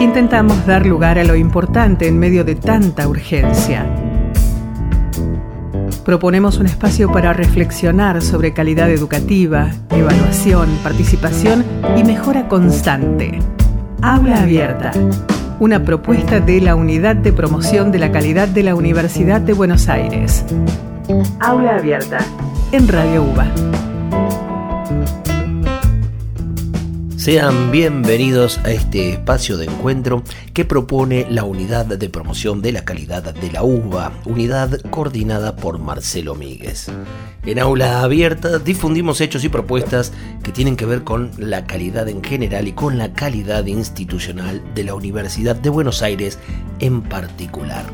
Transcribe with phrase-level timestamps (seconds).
[0.00, 3.86] intentamos dar lugar a lo importante en medio de tanta urgencia.
[6.04, 11.64] Proponemos un espacio para reflexionar sobre calidad educativa, evaluación, participación
[11.96, 13.38] y mejora constante.
[14.02, 14.92] Aula Abierta,
[15.60, 19.88] una propuesta de la Unidad de Promoción de la Calidad de la Universidad de Buenos
[19.88, 20.44] Aires.
[21.40, 22.18] Aula Abierta,
[22.72, 23.93] en Radio UBA.
[27.24, 32.84] Sean bienvenidos a este espacio de encuentro que propone la Unidad de Promoción de la
[32.84, 36.88] Calidad de la UBA, unidad coordinada por Marcelo Míguez.
[37.46, 42.22] En aula abierta difundimos hechos y propuestas que tienen que ver con la calidad en
[42.22, 46.38] general y con la calidad institucional de la Universidad de Buenos Aires
[46.78, 47.86] en particular.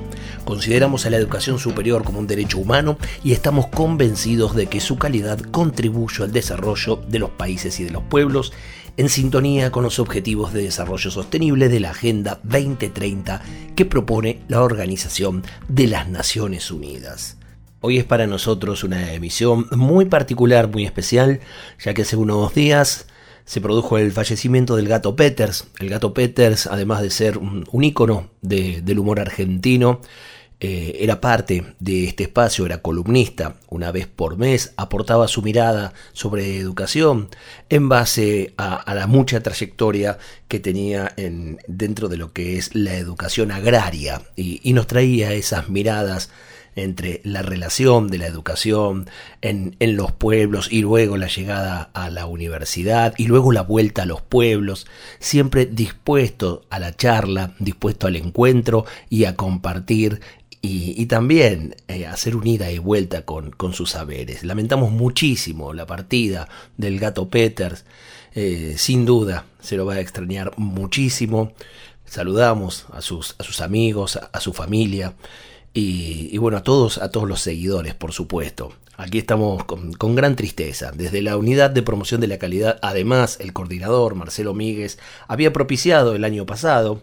[0.44, 4.98] Consideramos a la educación superior como un derecho humano y estamos convencidos de que su
[4.98, 8.52] calidad contribuye al desarrollo de los países y de los pueblos
[8.96, 13.42] en sintonía con los objetivos de desarrollo sostenible de la Agenda 2030
[13.76, 17.36] que propone la Organización de las Naciones Unidas.
[17.80, 21.40] Hoy es para nosotros una emisión muy particular, muy especial,
[21.82, 23.06] ya que hace unos días
[23.44, 25.66] se produjo el fallecimiento del gato Peters.
[25.78, 30.00] El gato Peters, además de ser un, ícono del humor argentino,
[30.62, 35.94] eh, era parte de este espacio, era columnista, una vez por mes aportaba su mirada
[36.12, 37.30] sobre educación
[37.70, 42.94] en base a, la mucha trayectoria que tenía en, dentro de lo que es la
[42.94, 44.20] educación agraria.
[44.36, 46.30] Y, nos traía esas miradas
[46.76, 52.08] entre la relación de la educación en, en, los pueblos y luego la llegada a
[52.10, 54.86] la universidad y luego la vuelta a los pueblos,
[55.18, 60.20] siempre dispuesto a la charla, dispuesto al encuentro y a compartir
[60.62, 64.44] y, también eh, hacer un ida y vuelta con, sus saberes.
[64.44, 67.84] Lamentamos muchísimo la partida del gato Peters,
[68.34, 71.52] eh, sin duda se lo va a extrañar muchísimo.
[72.04, 75.14] Saludamos a sus, a sus amigos, a, su familia
[75.72, 78.74] y, bueno, a todos, a todos los seguidores, por supuesto.
[78.96, 80.90] Aquí estamos con, con, gran tristeza.
[80.92, 86.14] Desde la unidad de promoción de la calidad, además, el coordinador Marcelo Míguez había propiciado
[86.14, 87.00] el año pasado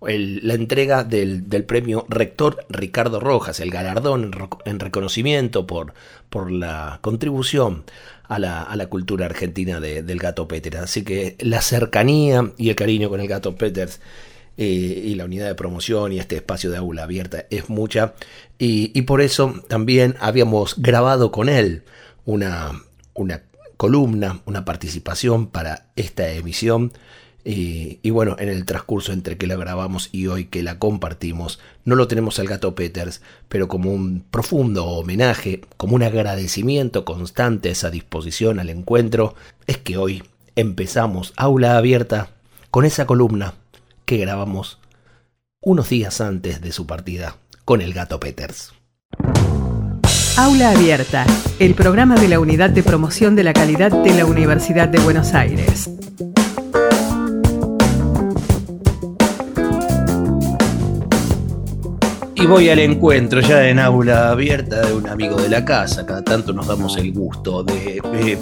[0.00, 4.30] la entrega del, premio Rector Ricardo Rojas, el galardón
[4.64, 5.94] en, reconocimiento por,
[6.30, 7.84] por la contribución
[8.24, 10.76] a la, a la cultura argentina del gato Peters.
[10.76, 14.00] Así que la cercanía y el cariño con el gato Peters
[14.56, 14.64] eh,
[15.04, 18.14] y la unidad de promoción y este espacio de aula abierta es mucha.
[18.58, 21.84] Y, por eso también habíamos grabado con él
[22.24, 22.82] una
[23.78, 26.92] columna, una participación para esta emisión
[27.50, 31.96] y, bueno, en el transcurso entre que la grabamos y hoy que la compartimos, no
[31.96, 37.72] lo tenemos al gato Peters, pero como un profundo homenaje, como un agradecimiento constante a
[37.72, 39.34] esa disposición al encuentro,
[39.66, 40.24] es que hoy
[40.56, 42.28] empezamos aula abierta
[42.70, 43.54] con esa columna
[44.04, 44.78] que grabamos
[45.62, 48.74] unos días antes de su partida con el gato Peters.
[50.36, 51.26] Aula Abierta,
[51.58, 55.32] el programa de la Unidad de Promoción de la Calidad de la Universidad de Buenos
[55.32, 55.90] Aires.
[62.40, 66.06] Y voy al encuentro ya en aula abierta de un amigo de la casa.
[66.06, 68.38] Cada tanto nos damos el gusto de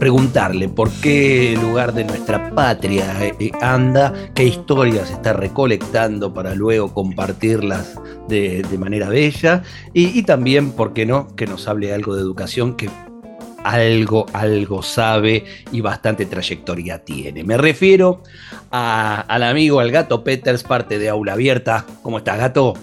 [0.00, 6.92] preguntarle por qué lugar de nuestra patria eh, anda, qué historias está recolectando para luego
[6.92, 7.94] compartirlas
[8.26, 9.62] de, manera bella
[9.92, 12.90] y, también, ¿por qué no?, que nos hable algo de educación que
[13.62, 17.44] algo, algo sabe y bastante trayectoria tiene.
[17.44, 18.24] Me refiero
[18.72, 21.86] al amigo, al gato Peters, parte de Aula Abierta.
[22.02, 22.74] ¿Cómo estás, gato?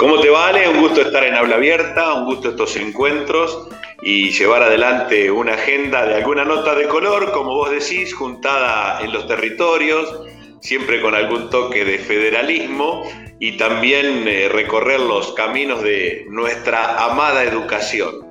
[0.00, 0.66] ¿Cómo te vale?
[0.66, 3.68] Un gusto estar en aula abierta, un gusto estos encuentros
[4.00, 9.12] y llevar adelante una agenda de alguna nota de color, como vos decís, juntada en
[9.12, 10.22] los territorios,
[10.62, 13.02] siempre con algún toque de federalismo
[13.38, 18.29] y también eh, recorrer los caminos de nuestra amada educación.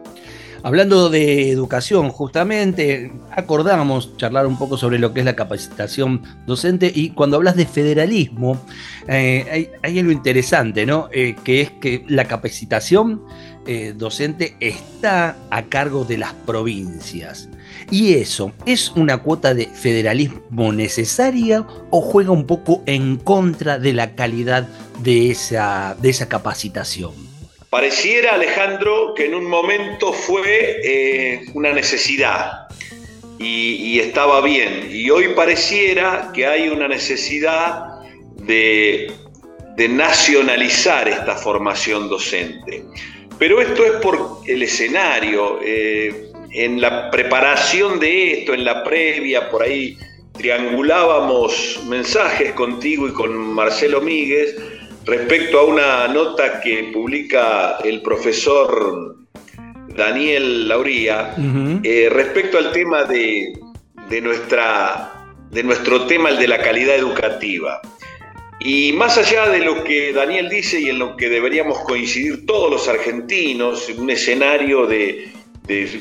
[0.61, 6.91] Hablando de educación, justamente, acordamos charlar un poco sobre lo que es la capacitación docente
[6.93, 8.61] y cuando hablas de federalismo,
[9.07, 11.07] eh, hay, algo interesante, ¿no?
[11.13, 13.23] Eh, que es que la capacitación
[13.67, 17.47] eh, docente está a cargo de las provincias.
[17.89, 23.93] ¿Y eso es una cuota de federalismo necesaria o juega un poco en contra de
[23.93, 24.67] la calidad
[25.01, 27.28] de esa, de esa capacitación?
[27.69, 32.67] Pareciera, Alejandro, que en un momento fue eh, una necesidad
[33.37, 34.89] y, estaba bien.
[34.91, 38.01] Y hoy pareciera que hay una necesidad
[38.37, 39.11] de,
[39.89, 42.83] nacionalizar esta formación docente.
[43.37, 45.59] Pero esto es por el escenario.
[45.63, 49.95] Eh, en la preparación de esto, en la previa, por ahí
[50.33, 54.55] triangulábamos mensajes contigo y con Marcelo Míguez
[55.09, 59.17] respecto a una nota que publica el profesor
[59.95, 61.33] Daniel Lauría
[61.83, 63.53] eh, respecto al tema de,
[64.21, 67.81] nuestra, de nuestro tema, el de la calidad educativa.
[68.59, 72.69] Y más allá de lo que Daniel dice y en lo que deberíamos coincidir todos
[72.69, 75.31] los argentinos, un escenario de,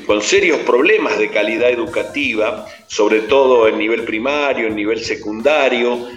[0.05, 6.07] con serios problemas de calidad educativa, sobre todo en nivel primario, en nivel secundario,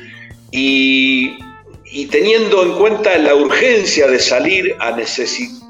[0.50, 1.38] y,
[2.10, 4.96] teniendo en cuenta la urgencia de salir a,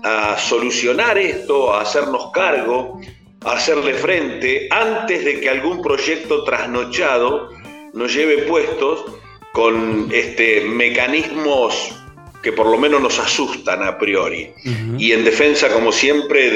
[0.05, 3.01] a solucionar esto, a hacernos cargo,
[3.45, 7.51] a hacerle frente, antes de que algún proyecto trasnochado
[7.93, 9.05] nos lleve puestos
[9.53, 11.95] con este, mecanismos
[12.43, 14.51] que por lo menos nos asustan a priori.
[14.99, 16.51] Y en defensa, como siempre,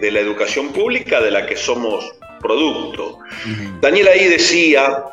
[0.00, 3.18] de, la educación pública de la que somos producto.
[3.80, 5.04] Daniel ahí decía,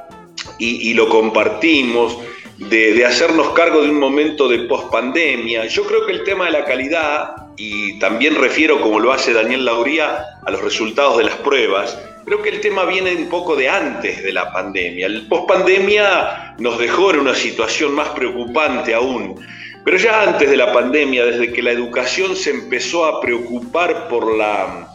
[0.58, 2.18] y, lo compartimos,
[2.58, 5.66] de, hacernos cargo de un momento de pospandemia.
[5.68, 9.66] Yo creo que el tema de la calidad, y también refiero, como lo hace Daniel
[9.66, 13.70] Lauría, a los resultados de las pruebas, Creo que el tema viene un poco de
[13.70, 15.06] antes de la pandemia.
[15.06, 19.40] El pospandemia nos dejó en una situación más preocupante aún.
[19.84, 24.36] Pero ya antes de la pandemia, desde que la educación se empezó a preocupar por
[24.36, 24.92] la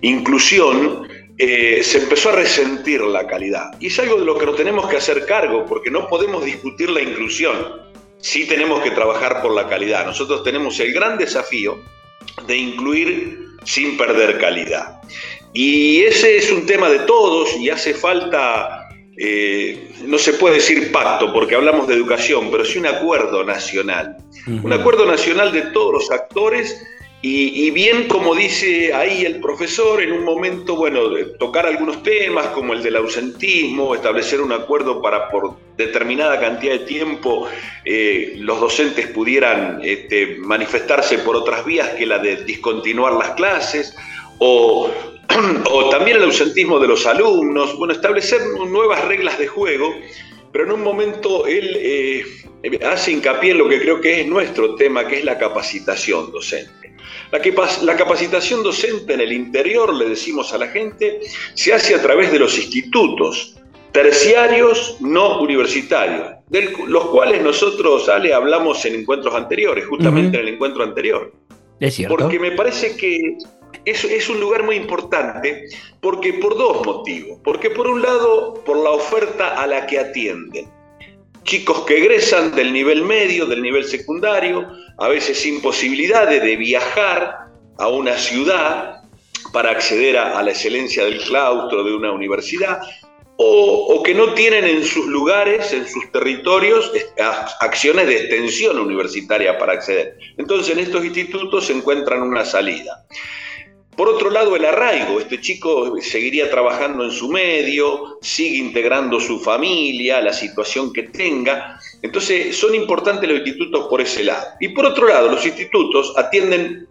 [0.00, 1.06] inclusión,
[1.44, 3.72] eh, se empezó a resentir la calidad.
[3.80, 6.88] Y es algo de lo que nos tenemos que hacer cargo, porque no podemos discutir
[6.88, 7.82] la inclusión.
[8.20, 10.06] Sí tenemos que trabajar por la calidad.
[10.06, 11.80] Nosotros tenemos el gran desafío
[12.46, 15.00] de incluir sin perder calidad.
[15.52, 18.88] Y ese es un tema de todos y hace falta,
[19.18, 24.16] eh, no se puede decir pacto porque hablamos de educación, pero sí un acuerdo nacional.
[24.46, 26.80] Un acuerdo nacional de todos los actores
[27.24, 32.48] y, bien como dice ahí el profesor, en un momento, bueno, de tocar algunos temas
[32.48, 37.46] como el del ausentismo, establecer un acuerdo para por determinada cantidad de tiempo
[37.84, 43.94] eh, los docentes pudieran este, manifestarse por otras vías que la de discontinuar las clases,
[44.38, 44.90] o,
[45.70, 49.94] o también el ausentismo de los alumnos, bueno, establecer nuevas reglas de juego,
[50.52, 52.24] pero en un momento él eh,
[52.84, 56.94] hace hincapié en lo que creo que es nuestro tema, que es la capacitación docente.
[57.30, 57.40] La,
[57.82, 61.20] la capacitación docente en el interior, le decimos a la gente,
[61.54, 63.56] se hace a través de los institutos
[63.92, 70.54] terciarios no universitarios, de los cuales nosotros, Ale, hablamos en encuentros anteriores, justamente en el
[70.54, 71.32] encuentro anterior.
[71.78, 72.16] Es cierto.
[72.16, 73.36] Porque me parece que
[73.84, 75.66] es, es, un lugar muy importante
[76.00, 77.38] porque por dos motivos.
[77.42, 80.70] Porque por un lado, por la oferta a la que atienden.
[81.44, 87.48] Chicos que egresan del nivel medio, del nivel secundario, a veces sin posibilidades de viajar
[87.78, 89.02] a una ciudad
[89.52, 92.80] para acceder a, la excelencia del claustro de una universidad,
[93.36, 96.92] o, o, que no tienen en sus lugares, en sus territorios,
[97.60, 100.16] acciones de extensión universitaria para acceder.
[100.38, 103.04] Entonces en estos institutos se encuentran una salida.
[103.96, 105.20] Por otro lado, el arraigo.
[105.20, 111.78] Este chico seguiría trabajando en su medio, sigue integrando su familia, la situación que tenga.
[112.00, 114.46] Entonces, son importantes los institutos por ese lado.
[114.60, 116.88] Y por otro lado, los institutos atienden,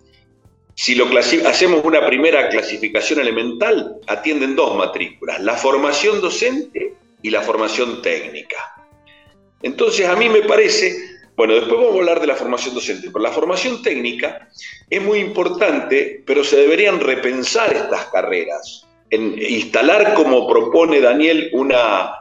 [0.76, 1.08] si lo
[1.48, 6.94] hacemos una primera clasificación elemental, atienden dos matrículas, la formación docente
[7.24, 8.76] y la formación técnica.
[9.64, 11.11] Entonces, a mí me parece
[11.42, 14.48] bueno, después vamos a hablar de la formación docente, pero la formación técnica
[14.88, 22.12] es muy importante, pero se deberían repensar estas carreras, en instalar, como propone Daniel, una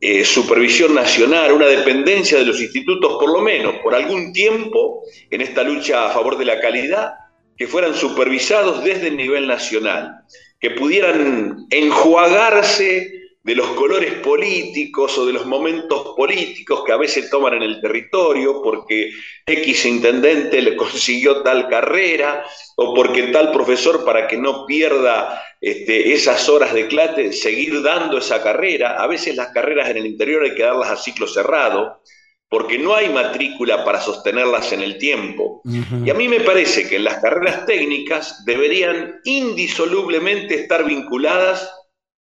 [0.00, 5.42] eh, supervisión nacional, una dependencia de los institutos, por lo menos por algún tiempo, en
[5.42, 7.12] esta lucha a favor de la calidad,
[7.56, 10.22] que fueran supervisados desde el nivel nacional,
[10.58, 17.30] que pudieran enjuagarse de los colores políticos o de los momentos políticos que a veces
[17.30, 19.10] toman en el territorio, porque
[19.46, 22.44] X intendente le consiguió tal carrera,
[22.76, 28.18] o porque tal profesor, para que no pierda este, esas horas de clase, seguir dando
[28.18, 29.02] esa carrera.
[29.02, 32.02] A veces las carreras en el interior hay que darlas a ciclo cerrado,
[32.50, 35.62] porque no hay matrícula para sostenerlas en el tiempo.
[35.64, 41.72] Y a mí me parece que las carreras técnicas deberían indisolublemente estar vinculadas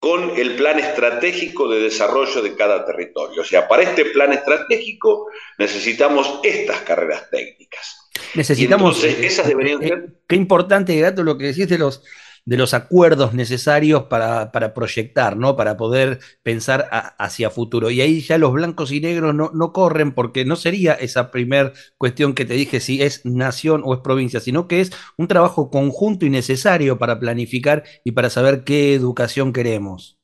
[0.05, 3.41] con el plan estratégico de desarrollo de cada territorio.
[3.41, 8.11] O sea, para este plan estratégico necesitamos estas carreras técnicas.
[8.35, 10.09] Necesitamos, esas deberían eh, ser...
[10.29, 12.03] Qué importante, Gato, lo que decís de los
[12.47, 15.57] de los acuerdos necesarios para, proyectar, ¿no?
[15.57, 17.91] Para poder pensar hacia futuro.
[17.91, 21.73] Y ahí ya los blancos y negros no, no corren porque no sería esa primer
[21.97, 25.71] cuestión que te dije si es nación o es provincia, sino que es un trabajo
[25.71, 30.19] conjunto y necesario para planificar y para saber qué educación queremos.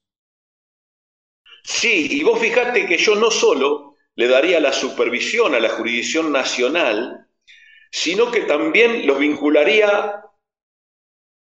[1.63, 6.33] Sí, y vos fijate que yo no solo le daría la supervisión a la jurisdicción
[6.33, 7.27] nacional,
[7.91, 10.23] sino que también los vincularía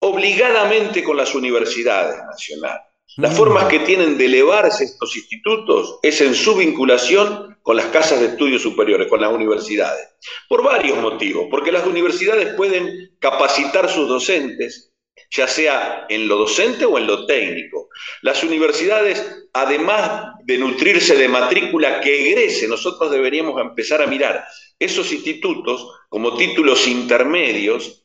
[0.04, 2.82] obligadamente con las universidades nacionales.
[3.16, 3.36] Las mm.
[3.36, 8.26] formas que tienen de elevarse estos institutos es en su vinculación con las casas de
[8.26, 10.06] estudios superiores, con las universidades,
[10.46, 14.92] por varios motivos, porque las universidades pueden capacitar sus docentes,
[15.30, 17.88] ya sea en lo docente o en lo técnico.
[18.20, 24.44] Las universidades, además de nutrirse de matrícula que egrese, nosotros deberíamos empezar a mirar
[24.78, 28.03] esos institutos como títulos intermedios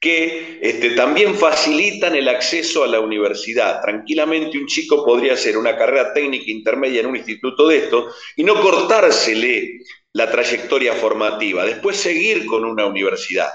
[0.00, 3.82] que este, también facilitan el acceso a la universidad.
[3.82, 8.42] Tranquilamente un chico podría hacer una carrera técnica intermedia en un instituto de esto y
[8.42, 9.80] no cortársele
[10.14, 13.50] la trayectoria formativa, después seguir con una universidad.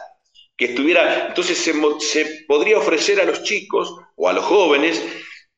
[0.55, 5.03] Que estuviera, entonces se, podría ofrecer a los chicos o a los jóvenes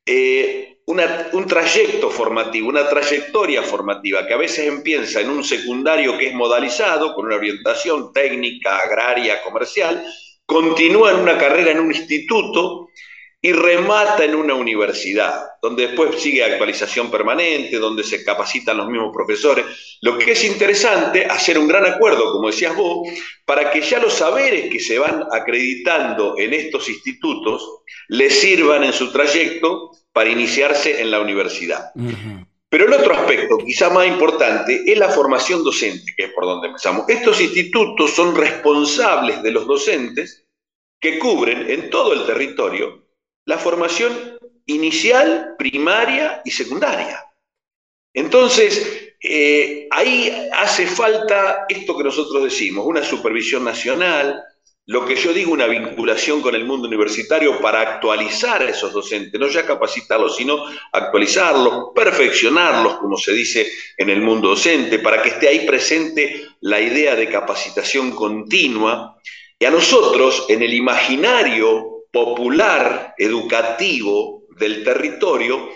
[0.06, 6.27] eh, un trayecto formativo, una trayectoria formativa, que a veces empieza en un secundario que
[6.27, 10.01] es modalizado, con una orientación técnica, agraria, comercial,
[10.48, 12.88] continúa en una carrera en un instituto
[13.39, 19.12] y remata en una universidad, donde después sigue actualización permanente, donde se capacitan los mismos
[19.13, 19.66] profesores.
[20.01, 23.08] Lo que es interesante, hacer un gran acuerdo, como decías vos,
[23.46, 28.94] para que ya los saberes que se van acreditando en estos institutos les sirvan en
[28.94, 31.92] su trayecto para iniciarse en la universidad.
[32.69, 36.67] Pero el otro aspecto, quizá más importante, es la formación docente, que es por donde
[36.67, 37.07] empezamos.
[37.07, 40.45] Estos institutos son responsables de los docentes
[41.00, 43.07] que cubren en todo el territorio
[43.45, 47.24] la formación inicial, primaria y secundaria.
[48.13, 54.43] Entonces, eh, ahí hace falta esto que nosotros decimos, una supervisión nacional,
[54.88, 59.38] lo que yo digo, una vinculación con el mundo universitario para actualizar a esos docentes,
[59.38, 60.63] no ya capacitarlos, sino
[60.94, 66.79] actualizarlos, perfeccionarlos, como se dice en el mundo docente, para que esté ahí presente la
[66.79, 69.17] idea de capacitación continua.
[69.60, 75.70] Y a nosotros, en el imaginario popular, educativo del territorio,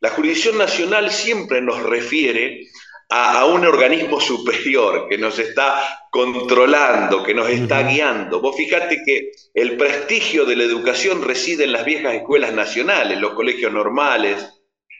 [0.00, 2.66] la jurisdicción nacional siempre nos refiere
[3.10, 8.40] a, un organismo superior que nos está controlando, que nos está guiando.
[8.40, 13.34] Vos fíjate que el prestigio de la educación reside en las viejas escuelas nacionales, los
[13.34, 14.48] colegios normales,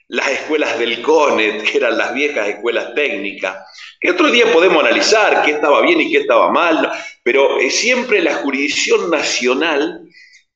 [0.08, 3.64] las escuelas del CONET, que eran las viejas escuelas técnicas,
[4.00, 6.90] que otro día podemos analizar qué estaba bien y qué estaba mal,
[7.22, 10.00] pero eh, siempre la jurisdicción nacional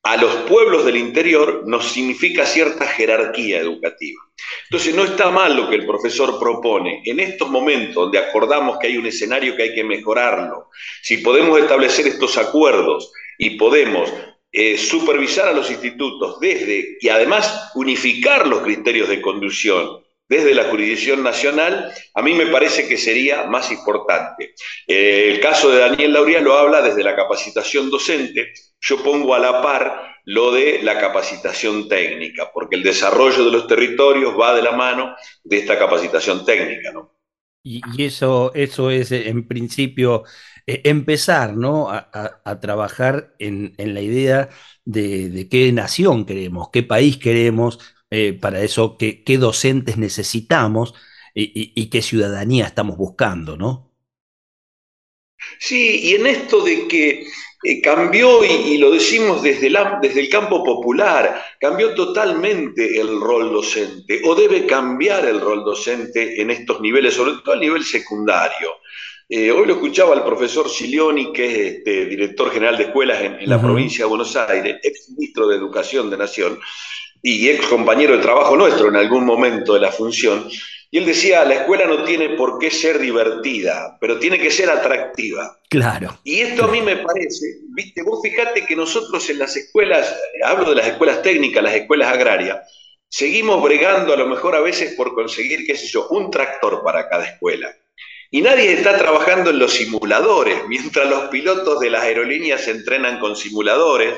[0.05, 4.21] a los pueblos del interior nos significa cierta jerarquía educativa.
[4.69, 7.01] Entonces no está mal lo que el profesor propone.
[7.05, 10.69] En estos momentos donde acordamos que hay un escenario que hay que mejorarlo,
[11.01, 14.13] si podemos establecer estos acuerdos y podemos
[14.51, 20.65] eh, supervisar a los institutos desde y además unificar los criterios de conducción desde la
[20.65, 24.55] jurisdicción nacional, a mí me parece que sería más importante.
[24.87, 29.39] Eh, el caso de Daniel Lauría lo habla desde la capacitación docente, yo pongo a
[29.39, 34.63] la par lo de la capacitación técnica, porque el desarrollo de los territorios va de
[34.63, 37.15] la mano de esta capacitación técnica, ¿no?
[37.67, 40.23] Y, eso, eso es, en principio,
[40.67, 41.89] eh, empezar, ¿no?
[41.89, 44.49] A, trabajar en, la idea
[44.83, 47.79] de, qué nación queremos, qué país queremos,
[48.17, 50.93] eh, para eso qué, docentes necesitamos
[51.33, 53.91] y, qué ciudadanía estamos buscando, ¿no?
[55.59, 57.27] Sí, y en esto de que
[57.61, 59.69] eh, cambió, y, lo decimos desde,
[60.01, 66.41] desde el campo popular, cambió totalmente el rol docente, o debe cambiar el rol docente
[66.41, 68.69] en estos niveles, sobre todo a nivel secundario.
[69.27, 73.49] Eh, hoy lo escuchaba el profesor Silioni, que es este, director general de escuelas en,
[73.49, 76.59] la provincia de Buenos Aires, ex ministro de Educación de Nación,
[77.27, 80.47] y ex compañero de trabajo nuestro en algún momento de la función,
[80.91, 84.69] y él decía, la escuela no tiene por qué ser divertida, pero tiene que ser
[84.69, 85.59] atractiva.
[85.67, 86.19] Claro.
[86.23, 90.69] Y esto a mí me parece, viste, vos fíjate que nosotros en las escuelas, hablo
[90.69, 92.59] de las escuelas técnicas, las escuelas agrarias,
[93.09, 97.09] seguimos bregando a lo mejor a veces por conseguir, qué sé yo, un tractor para
[97.09, 97.75] cada escuela.
[98.29, 103.19] Y nadie está trabajando en los simuladores, mientras los pilotos de las aerolíneas se entrenan
[103.19, 104.13] con simuladores,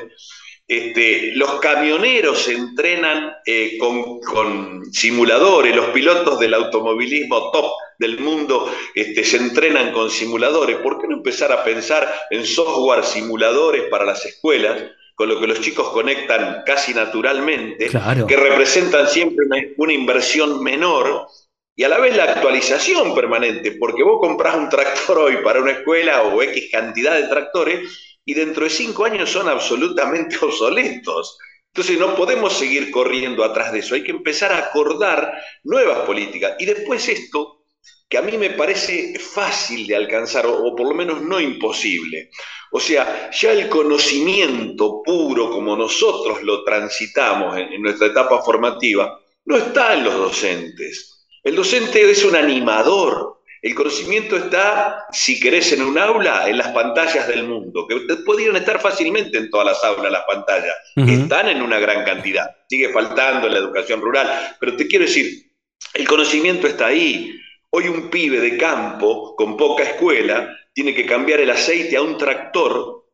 [0.68, 8.70] este, los camioneros se entrenan eh, con, simuladores, los pilotos del automovilismo top del mundo
[8.94, 10.76] este, se entrenan con simuladores.
[10.76, 14.82] ¿Por qué no empezar a pensar en software simuladores para las escuelas?
[15.14, 17.90] con lo que los chicos conectan casi naturalmente,
[18.28, 19.46] que representan siempre
[19.76, 21.26] una, inversión menor
[21.74, 25.72] y a la vez la actualización permanente, porque vos compras un tractor hoy para una
[25.72, 31.38] escuela o X cantidad de tractores y dentro de cinco años son absolutamente obsoletos.
[31.68, 35.32] Entonces no podemos seguir corriendo atrás de eso, hay que empezar a acordar
[35.64, 36.54] nuevas políticas.
[36.58, 37.64] Y después esto,
[38.06, 42.28] que a mí me parece fácil de alcanzar, o, por lo menos no imposible.
[42.70, 49.56] O sea, ya el conocimiento puro como nosotros lo transitamos en nuestra etapa formativa, no
[49.56, 51.26] está en los docentes.
[51.42, 53.37] El docente es un animador,
[53.68, 58.56] el conocimiento está, si querés, en un aula, en las pantallas del mundo, que podrían
[58.56, 60.74] estar fácilmente en todas las aulas las pantallas.
[60.96, 62.46] Están en una gran cantidad.
[62.66, 64.56] Sigue faltando en la educación rural.
[64.58, 65.52] Pero te quiero decir,
[65.92, 67.38] el conocimiento está ahí.
[67.68, 72.16] Hoy un pibe de campo con poca escuela tiene que cambiar el aceite a un
[72.16, 73.04] tractor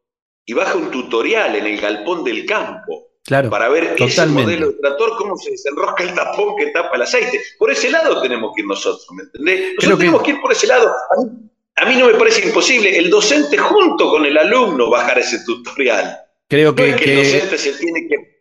[0.47, 3.09] y baja un tutorial en el galpón del campo.
[3.25, 7.03] Claro, para ver ese modelo de tractor, cómo se desenrosca el tapón que tapa el
[7.03, 7.41] aceite.
[7.59, 9.75] Por ese lado tenemos que ir nosotros, ¿me entendés?
[9.77, 10.31] Nosotros tenemos que...
[10.33, 10.93] ir por ese lado.
[11.77, 16.19] A mí, no me parece imposible el docente junto con el alumno bajar ese tutorial.
[16.49, 18.35] Creo que, el docente se tiene que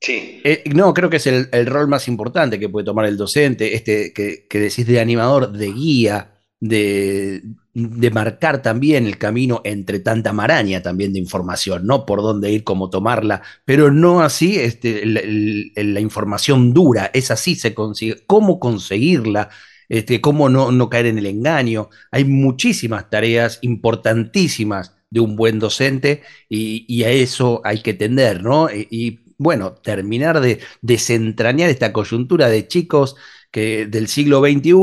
[0.00, 0.42] Sí.
[0.44, 4.12] Eh, no, creo que es el, rol más importante que puede tomar el docente, este
[4.12, 7.40] que, que, decís de animador, de guía, de,
[7.74, 12.06] de marcar también el camino entre tanta maraña también de información, ¿no?
[12.06, 17.74] Por dónde ir, cómo tomarla, pero no así este, la, información dura, es así se
[17.74, 19.50] consigue, cómo conseguirla,
[19.88, 21.90] este, cómo no, no caer en el engaño.
[22.12, 28.68] Hay muchísimas tareas importantísimas de un buen docente y, a eso hay que tender, ¿no?
[28.70, 33.16] y bueno, terminar de desentrañar esta coyuntura de chicos
[33.54, 34.74] que del siglo XXI,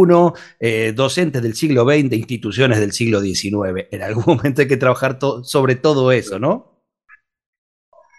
[0.58, 3.88] eh, docentes del siglo XX, instituciones del siglo XIX.
[3.92, 6.86] En algún momento hay que trabajar sobre todo eso, ¿no?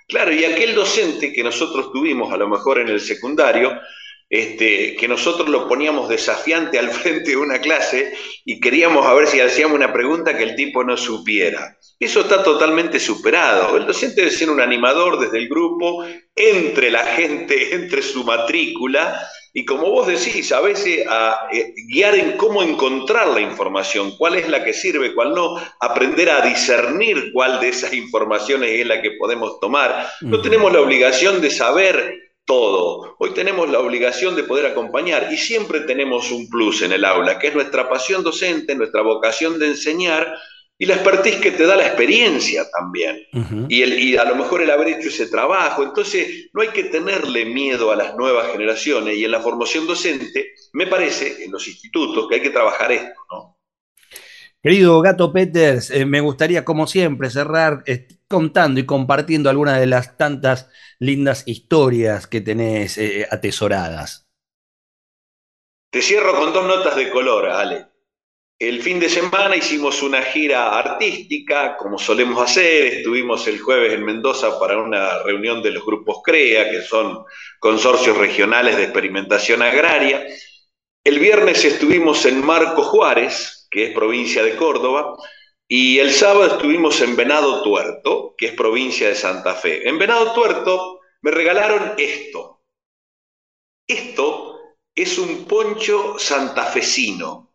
[0.09, 3.71] Claro, y aquel docente que nosotros tuvimos a lo mejor en el secundario,
[4.33, 8.15] este, que nosotros lo poníamos desafiante al frente de una clase
[8.47, 11.77] y queríamos a ver si hacíamos una pregunta que el tipo no supiera.
[12.01, 13.77] Eso está totalmente superado.
[13.77, 16.03] El docente debe ser un animador desde el grupo,
[16.35, 19.21] entre la gente, entre su matrícula,
[19.53, 24.37] y como vos decís, a veces a eh, guiar en cómo encontrar la información, cuál
[24.37, 29.03] es la que sirve, cuál no, aprender a discernir cuál de esas informaciones es la
[29.03, 30.09] que podemos tomar.
[30.23, 33.16] No tenemos la obligación de saber todo.
[33.18, 37.38] Hoy tenemos la obligación de poder acompañar y siempre tenemos un plus en el aula,
[37.38, 40.35] que es nuestra pasión docente, nuestra vocación de enseñar
[40.78, 43.16] y la expertise que te da la experiencia también.
[43.68, 45.85] y, el, y a lo mejor el haber hecho ese trabajo.
[45.85, 49.16] Entonces, no hay que tenerle miedo a las nuevas generaciones.
[49.16, 53.14] Y en la formación docente, me parece, en los institutos, que hay que trabajar esto,
[53.31, 53.59] ¿no?
[54.61, 59.87] Querido Gato Peters, eh, me gustaría, como siempre, cerrar eh, contando y compartiendo algunas de
[59.87, 64.27] las tantas lindas historias que tenés eh, atesoradas.
[65.90, 67.88] Te cierro con dos notas de color, Ale.
[68.59, 74.03] El fin de semana hicimos una gira artística, como solemos hacer, estuvimos el jueves en
[74.03, 77.25] Mendoza para una reunión de los grupos CREA, que son
[77.59, 80.25] consorcios regionales de experimentación agraria.
[81.05, 85.18] El viernes estuvimos en Marco Juárez, que es provincia de Córdoba,
[85.75, 89.89] y el sábado estuvimos en Venado Tuerto, que es provincia de Santa Fe.
[89.89, 92.61] En Venado Tuerto me regalaron esto.
[93.87, 94.59] Esto
[94.95, 97.55] es un poncho santafesino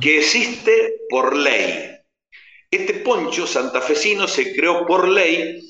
[0.00, 1.98] que existe por ley.
[2.70, 5.60] Este poncho santafesino se creó por ley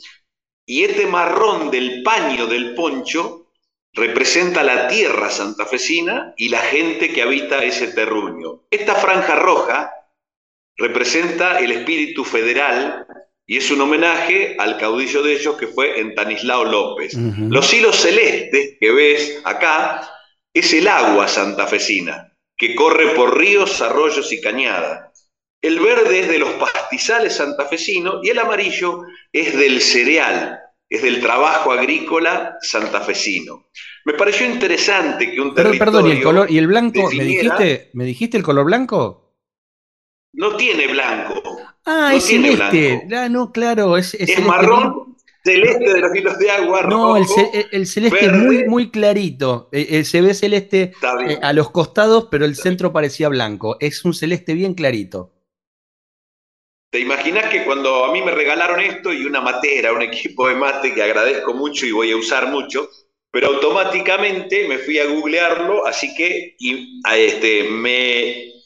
[0.65, 3.51] y este marrón del paño del poncho
[3.95, 8.63] representa la tierra santafesina y la gente que habita ese terruño.
[8.71, 9.91] Esta franja roja
[10.81, 13.07] representa el espíritu federal
[13.47, 17.15] y es un homenaje al caudillo de ellos que fue Entanislao López.
[17.15, 20.09] Los hilos celestes que ves acá
[20.55, 25.29] es el agua santafesina que corre por ríos, arroyos y cañadas.
[25.63, 31.21] El verde es de los pastizales santafesinos y el amarillo es del cereal, es del
[31.21, 33.69] trabajo agrícola santafesino.
[34.05, 35.79] Me pareció interesante que un territorio...
[35.79, 37.11] perdón, ¿y el, color, ¿y el blanco?
[37.11, 39.30] ¿me, dijiste, ¿Me dijiste el color blanco?
[40.33, 41.43] No tiene blanco.
[41.85, 43.07] Ah, es celeste.
[43.15, 45.11] Ah, no, claro, es, es, marrón
[45.45, 46.83] celeste de los hilos de agua.
[46.83, 47.27] No, el,
[47.87, 49.69] celeste es muy, muy clarito.
[49.73, 50.93] Eh, eh, se ve celeste
[51.27, 53.77] eh, a los costados, pero el centro parecía blanco.
[53.81, 55.33] Es un celeste bien clarito.
[56.91, 60.57] ¿Te imaginas que cuando a mí me regalaron esto y una matera, un equipo de
[60.57, 62.89] mate que agradezco mucho y voy a usar mucho,
[63.31, 66.57] pero automáticamente me fui a googlearlo, así que
[67.15, 68.60] este, me,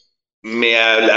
[0.45, 0.75] me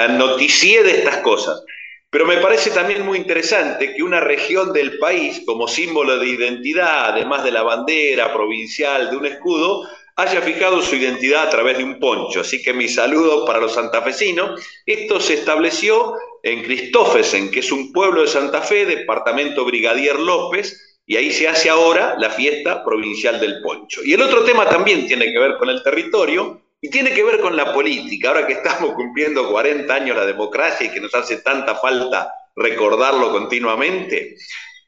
[0.08, 1.62] noticié de estas cosas.
[2.08, 7.10] Pero me parece también muy interesante que una región del país, como símbolo de identidad,
[7.10, 9.86] además de la bandera provincial, de un escudo,
[10.16, 12.40] haya fijado su identidad a través de un poncho.
[12.40, 14.62] Así que mi saludo para los santafesinos.
[14.86, 21.00] Esto se estableció en Cristófesen, que es un pueblo de Santa Fe, departamento Brigadier López,
[21.10, 24.02] Y ahí se hace ahora la fiesta provincial del poncho.
[24.04, 27.40] Y el otro tema también tiene que ver con el territorio y tiene que ver
[27.40, 28.28] con la política.
[28.28, 33.30] Ahora que estamos cumpliendo 40 años la democracia y que nos hace tanta falta recordarlo
[33.30, 34.36] continuamente,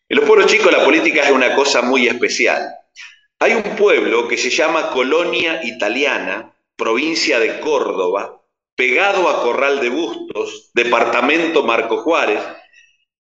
[0.09, 2.69] en los pueblos chicos la política es una cosa muy especial.
[3.39, 8.43] Hay un pueblo que se llama Colonia Italiana, provincia de Córdoba,
[8.75, 12.41] pegado a Corral de Bustos, departamento Marco Juárez,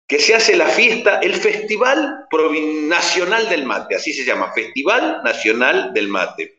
[0.08, 2.28] que se hace la fiesta, el Festival
[2.84, 6.57] Nacional del Mate, así se llama, Festival Nacional del Mate.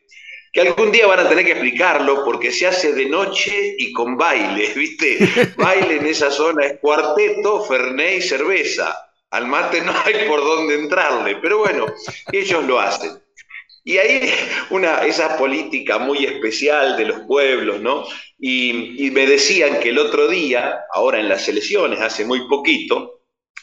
[0.51, 4.17] Que algún día van a tener que explicarlo porque se hace de noche y con
[4.17, 5.19] baile, ¿viste?
[5.57, 8.95] Baile en esa zona es cuarteto, ferné y cerveza.
[9.31, 11.85] Al mate no hay por dónde entrarle, pero bueno,
[12.31, 13.11] ellos lo hacen.
[13.83, 14.29] Y ahí
[14.71, 18.05] una, esa política muy especial de los pueblos, ¿no?
[18.39, 23.18] Y, y me decían que el otro día, ahora en las elecciones, hace muy poquito,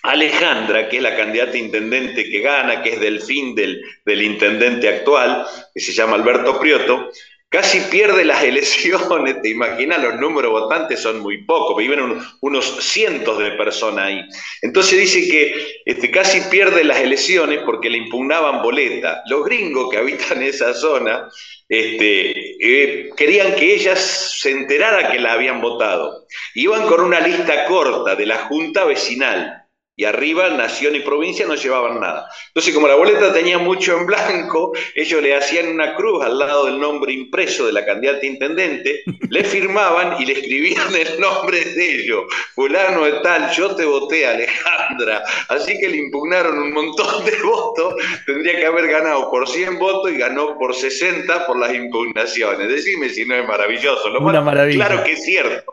[0.07, 3.83] Alejandra, que es la candidata intendente que gana, que es del fin del,
[4.23, 7.11] intendente actual, que se llama Alberto Prioto,
[7.49, 13.39] casi pierde las elecciones, te imaginas, los números votantes son muy pocos, viven unos cientos
[13.39, 14.21] de personas ahí.
[14.63, 19.23] Entonces dice que este, casi pierde las elecciones porque le impugnaban boleta.
[19.27, 21.29] Los gringos que habitan esa zona
[21.69, 23.99] este, eh, querían que ellas
[24.39, 26.27] se enterara que la habían votado.
[26.55, 29.66] Iban con una lista corta de la Junta Vecinal
[29.99, 32.29] y arriba nación y provincia no llevaban nada.
[32.49, 36.67] Entonces, como la boleta tenía mucho en blanco, ellos le hacían una cruz al lado
[36.67, 42.03] del nombre impreso de la candidata intendente, le firmaban y le escribían el nombre de
[42.03, 42.25] ellos.
[42.55, 45.23] Fulano de tal, yo te voté, Alejandra.
[45.49, 47.95] Así que le impugnaron un montón de votos.
[48.27, 52.69] Tendría que haber ganado por 100 votos y ganó por 60 por las impugnaciones.
[52.69, 54.11] Decime si no es maravilloso.
[54.11, 54.87] Lo una maravilla.
[54.87, 55.73] Claro que es cierto.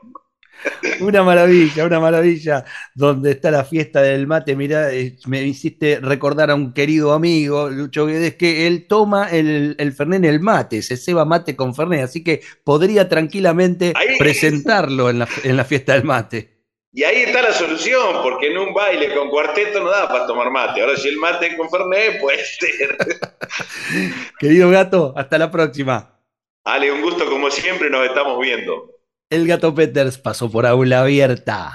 [0.99, 4.55] Una maravilla, una maravilla, donde está la fiesta del mate.
[4.55, 9.75] Mirá, eh, me hiciste recordar a un querido amigo, Lucho Guedes, que él toma el,
[9.77, 15.09] el Fernet en el mate, se ceba mate con Fernet, así que podría tranquilamente presentarlo
[15.09, 16.53] en la, en la fiesta del mate.
[16.95, 20.51] Y ahí está la solución, porque en un baile con cuarteto no da para tomar
[20.51, 20.79] mate.
[20.81, 22.97] Ahora, si el mate con Fernet, puede ser.
[24.39, 26.19] Querido gato, hasta la próxima.
[26.63, 28.92] Ale, un gusto como siempre, nos estamos viendo.
[29.33, 31.73] El gato Peters pasó por aula abierta.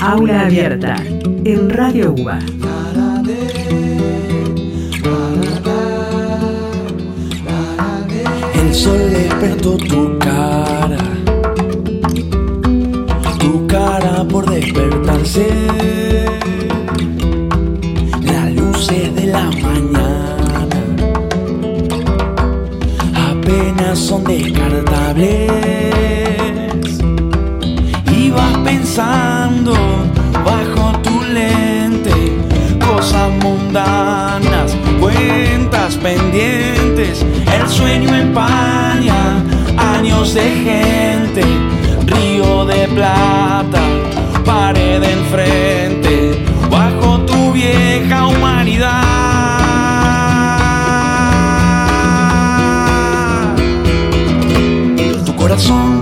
[0.00, 0.96] Aula abierta
[1.44, 2.38] en Radio UBA.
[8.54, 10.96] El sol despertó tu cara,
[13.38, 15.46] tu cara por despertarse.
[18.22, 20.36] Las luces de la mañana
[23.14, 24.93] apenas son descartables
[38.36, 41.42] años de gente,
[42.06, 43.80] río de plata,
[44.44, 49.02] pared enfrente, bajo tu vieja humanidad.
[55.24, 55.93] Tu corazón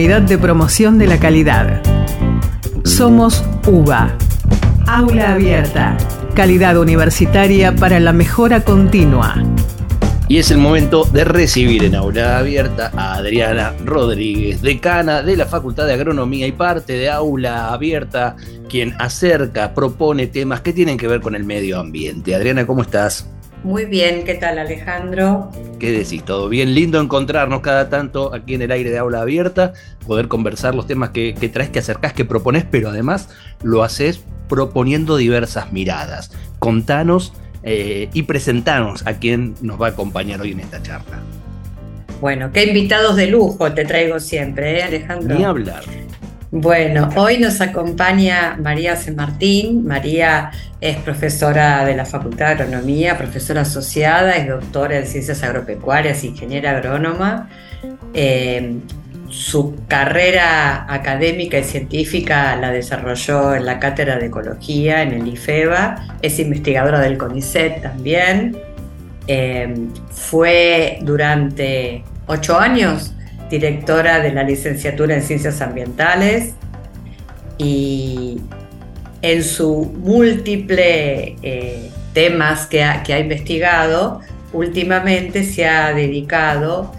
[0.00, 1.82] unidad de promoción de la calidad.
[2.84, 4.16] Somos UBA.
[4.86, 5.98] Aula Abierta
[6.34, 9.34] calidad universitaria para la mejora continua.
[10.26, 15.44] Y es el momento de recibir en aula abierta a Adriana Rodríguez, decana de la
[15.44, 18.36] Facultad de Agronomía y parte de aula abierta,
[18.70, 22.34] quien acerca, propone temas que tienen que ver con el medio ambiente.
[22.34, 23.28] Adriana, ¿cómo estás?
[23.62, 25.50] Muy bien, ¿qué tal Alejandro?
[25.78, 26.24] ¿Qué decís?
[26.24, 26.74] ¿Todo bien?
[26.74, 29.74] Lindo encontrarnos cada tanto aquí en el aire de aula abierta,
[30.06, 33.28] poder conversar los temas que, que traes, que acercás, que propones, pero además
[33.62, 36.32] lo haces proponiendo diversas miradas.
[36.58, 41.20] Contanos eh, y presentanos a quien nos va a acompañar hoy en esta charla.
[42.20, 45.36] Bueno, qué invitados de lujo te traigo siempre, ¿eh, Alejandro?
[45.36, 45.84] Ni hablar.
[46.52, 49.12] Bueno, hoy nos acompaña María C.
[49.12, 49.86] Martín.
[49.86, 56.24] María es profesora de la Facultad de Agronomía, profesora asociada, es doctora en Ciencias Agropecuarias,
[56.24, 57.48] ingeniera agrónoma.
[58.14, 58.78] Eh,
[59.28, 66.16] su carrera académica y científica la desarrolló en la Cátedra de Ecología en el IFEBA,
[66.20, 68.58] es investigadora del CONICET también.
[69.28, 69.72] Eh,
[70.10, 73.14] fue durante ocho años
[73.50, 76.54] directora de la licenciatura en Ciencias Ambientales
[77.58, 78.40] y
[79.22, 84.20] en sus múltiples eh, temas que ha, que ha investigado,
[84.52, 86.92] últimamente se ha dedicado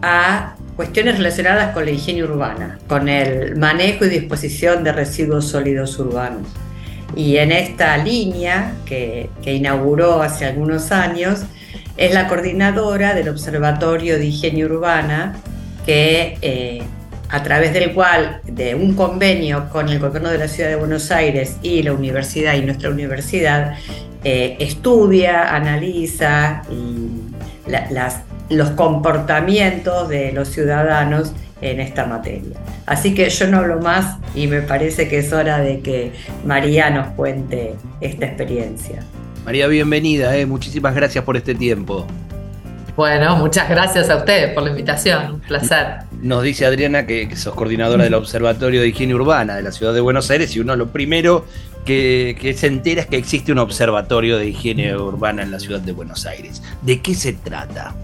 [0.00, 5.98] a cuestiones relacionadas con la higiene urbana, con el manejo y disposición de residuos sólidos
[5.98, 6.46] urbanos.
[7.14, 11.44] Y en esta línea que, que, inauguró hace algunos años,
[11.96, 15.40] es la coordinadora del Observatorio de Higiene Urbana
[15.86, 16.82] que eh,
[17.28, 21.10] a través del cual, de un convenio con el gobierno de la ciudad de Buenos
[21.10, 23.76] Aires y la universidad y nuestra universidad,
[24.24, 26.62] eh, estudia, analiza
[28.48, 32.56] los comportamientos de los ciudadanos en esta materia.
[32.86, 36.12] Así que yo no hablo más y me parece que es hora de que
[36.44, 39.02] María nos cuente esta experiencia.
[39.44, 40.44] María, bienvenida, eh.
[40.44, 42.06] muchísimas gracias por este tiempo.
[42.96, 45.98] Bueno, muchas gracias a ustedes por la invitación, un placer.
[46.22, 50.00] Nos dice Adriana que, sos coordinadora del Observatorio de Higiene Urbana de la Ciudad de
[50.00, 51.44] Buenos Aires y uno lo primero
[51.84, 55.92] que, se entera es que existe un observatorio de higiene urbana en la Ciudad de
[55.92, 56.62] Buenos Aires.
[56.80, 57.94] ¿De qué se trata?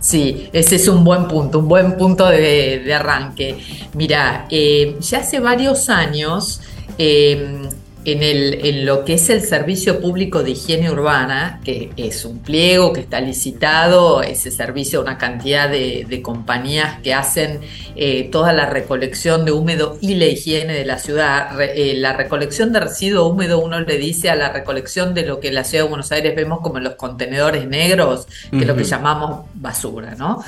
[0.00, 3.56] Sí, ese es un buen punto, un buen punto de, arranque.
[3.94, 6.60] Mira, eh, ya hace varios años
[6.98, 7.68] eh,
[8.04, 13.00] en, lo que es el servicio público de higiene urbana, que es un pliego que
[13.00, 17.60] está licitado, ese servicio, una cantidad de, compañías que hacen
[17.94, 21.60] eh, toda la recolección de húmedo y la higiene de la ciudad.
[21.60, 25.48] Eh, la recolección de residuo húmedo uno le dice a la recolección de lo que
[25.48, 28.84] en la ciudad de Buenos Aires vemos como los contenedores negros, que es lo que
[28.84, 30.42] llamamos basura, ¿no?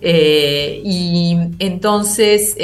[0.00, 2.54] Eh, y entonces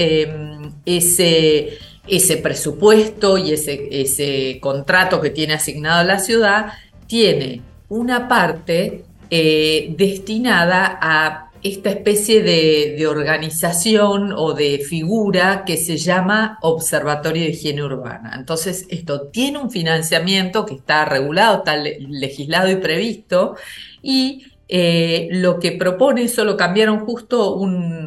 [0.85, 1.79] ese
[2.11, 6.73] ese presupuesto y ese, ese contrato que tiene asignado la ciudad
[7.07, 15.99] tiene una parte eh, destinada a esta especie de, organización o de figura que se
[15.99, 18.33] llama Observatorio de Higiene Urbana.
[18.37, 23.57] Entonces, esto tiene un financiamiento que está regulado, está legislado y previsto,
[24.03, 27.61] y eh, lo que propone, eso lo cambiaron justo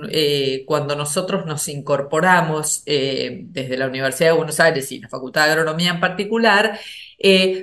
[0.10, 5.46] eh, cuando nosotros nos incorporamos eh, desde la Universidad de Buenos Aires y la Facultad
[5.46, 6.80] de Agronomía en particular,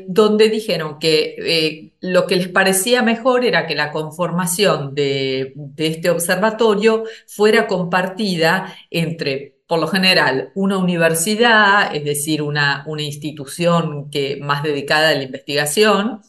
[0.06, 7.04] donde dijeron que lo que les parecía mejor era que la conformación de, este observatorio
[7.26, 14.62] fuera compartida entre por lo general, una universidad, es decir, una, una institución que, más
[14.62, 16.20] dedicada a la investigación,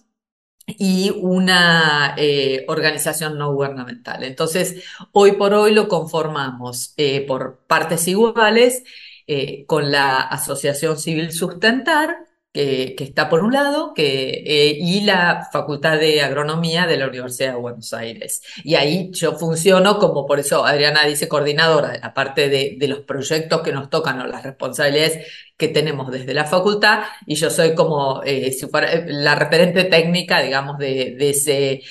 [0.68, 4.24] y una eh, organización no gubernamental.
[4.24, 8.84] Entonces, hoy por hoy lo conformamos eh, por partes iguales
[9.28, 12.18] eh, con la Asociación Civil Sustentar,
[12.54, 17.60] que, está por un lado, que, y la Facultad de Agronomía de la Universidad de
[17.60, 18.42] Buenos Aires.
[18.66, 23.00] Y ahí yo funciono como, por eso Adriana dice, coordinadora de la parte de, los
[23.00, 25.26] proyectos que nos tocan o las responsabilidades
[25.62, 30.78] que tenemos desde la facultad, y yo soy como eh, eh, la referente técnica, digamos,
[30.78, 31.82] de, ese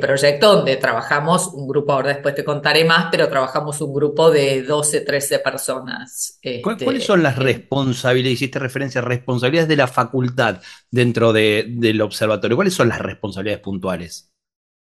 [0.00, 4.62] proyecto donde trabajamos un grupo, ahora después te contaré más, pero trabajamos un grupo de
[4.62, 6.38] 12, 13 personas.
[6.62, 8.40] ¿Cuáles este, son las responsabilidades?
[8.40, 12.56] Hiciste referencia a responsabilidades de la facultad facultad dentro del observatorio?
[12.56, 14.32] ¿Cuáles son las responsabilidades puntuales?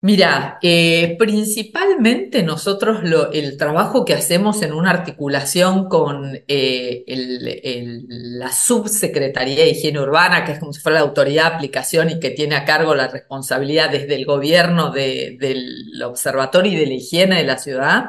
[0.03, 3.01] Mira, eh, principalmente nosotros
[3.33, 10.53] el trabajo que hacemos en una articulación con eh, la subsecretaría de higiene urbana, que
[10.53, 13.91] es como si fuera la autoridad de aplicación y que tiene a cargo la responsabilidad
[13.91, 18.05] desde el gobierno del observatorio y de la higiene de la ciudad,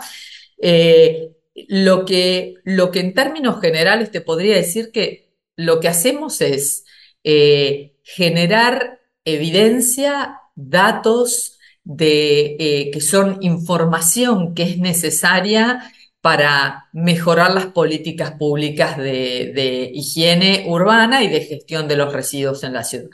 [0.61, 1.31] eh,
[1.67, 6.85] lo, que, lo que en términos generales te podría decir que lo que hacemos es
[8.03, 11.56] generar evidencia, datos
[11.87, 20.65] de, eh, que son información que es necesaria para mejorar las políticas públicas de, higiene
[20.67, 23.09] urbana y de gestión de los residuos en la ciudad.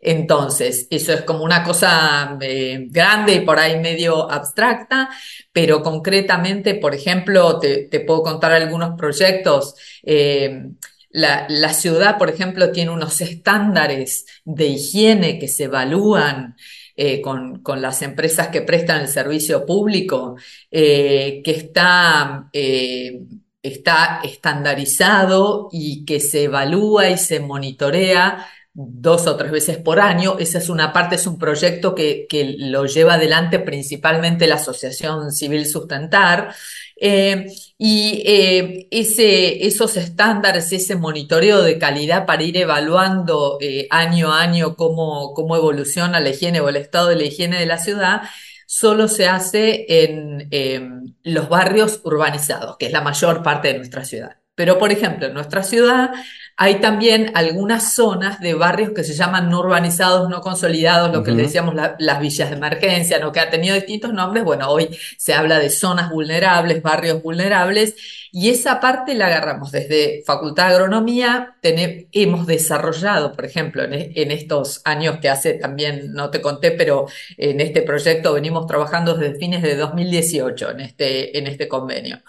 [0.00, 5.08] Entonces, eso es como una cosa eh, grande y por ahí medio abstracta,
[5.52, 9.74] pero concretamente, por ejemplo, te, puedo contar algunos proyectos.
[11.10, 16.56] La, ciudad, por ejemplo, tiene unos estándares de higiene que se evalúan
[16.96, 20.36] eh, con, las empresas que prestan el servicio público,
[20.70, 23.20] eh, que está eh,
[23.66, 30.36] está estandarizado y que se evalúa y se monitorea dos o tres veces por año.
[30.38, 32.26] Esa es una parte, es un proyecto que,
[32.58, 36.54] lo lleva adelante principalmente la Asociación Civil Sustentar.
[36.98, 37.46] Eh,
[37.78, 44.40] y eh, ese, esos estándares, ese monitoreo de calidad para ir evaluando eh, año a
[44.40, 48.22] año cómo, cómo evoluciona la higiene o el estado de la higiene de la ciudad,
[48.66, 50.48] solo se hace en
[51.22, 54.38] los barrios urbanizados, que es la mayor parte de nuestra ciudad.
[54.54, 56.10] Pero, por ejemplo, en nuestra ciudad
[56.58, 61.32] hay también algunas zonas de barrios que se llaman no urbanizados, no consolidados, lo que
[61.32, 63.30] le decíamos las villas de emergencia, ¿no?
[63.30, 64.42] que ha tenido distintos nombres.
[64.42, 64.88] Bueno, hoy
[65.18, 67.96] se habla de zonas vulnerables, barrios vulnerables,
[68.32, 71.56] y esa parte la agarramos desde Facultad de Agronomía.
[71.62, 77.06] hemos desarrollado, por ejemplo, en, en, estos años que hace también, no te conté, pero
[77.36, 82.22] en este proyecto venimos trabajando desde fines de 2018 en este, en este convenio.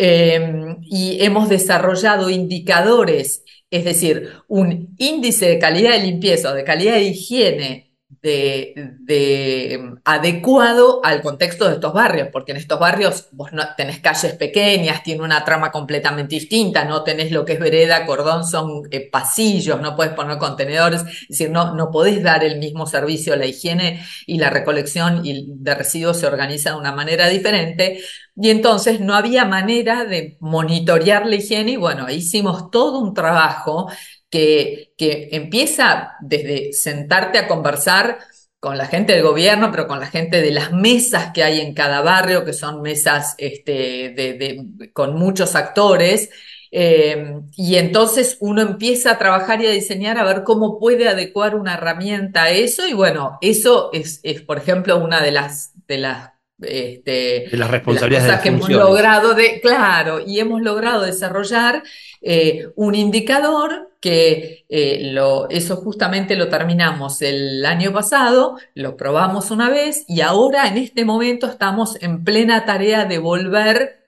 [0.00, 6.64] Em, y hemos desarrollado indicadores, es decir, un índice de calidad de limpieza o de
[6.64, 13.52] calidad de higiene de, adecuado al contexto de estos barrios, porque en estos barrios vos
[13.52, 18.06] no tenés calles pequeñas, tiene una trama completamente distinta, no tenés lo que es vereda,
[18.06, 22.58] cordón, son eh, pasillos, no puedes poner contenedores, es decir, no, no podés dar el
[22.58, 28.00] mismo servicio, la higiene y la recolección de residuos se organiza de una manera diferente,
[28.40, 33.90] y entonces no había manera de monitorear la higiene y bueno, hicimos todo un trabajo
[34.30, 38.18] que, empieza desde sentarte a conversar
[38.60, 41.74] con la gente del gobierno, pero con la gente de las mesas que hay en
[41.74, 43.72] cada barrio, que son mesas este,
[44.16, 46.30] de, con muchos actores.
[46.70, 51.54] Eh, y entonces uno empieza a trabajar y a diseñar a ver cómo puede adecuar
[51.54, 52.86] una herramienta a eso.
[52.86, 57.70] Y bueno, eso es, es por ejemplo, una de las, de las este, de las
[57.70, 61.82] responsabilidades que hemos logrado de, claro, y hemos logrado desarrollar
[62.20, 69.50] eh, un indicador que eh, lo, eso justamente lo terminamos el año pasado, lo probamos
[69.50, 74.06] una vez y ahora en este momento estamos en plena tarea de volver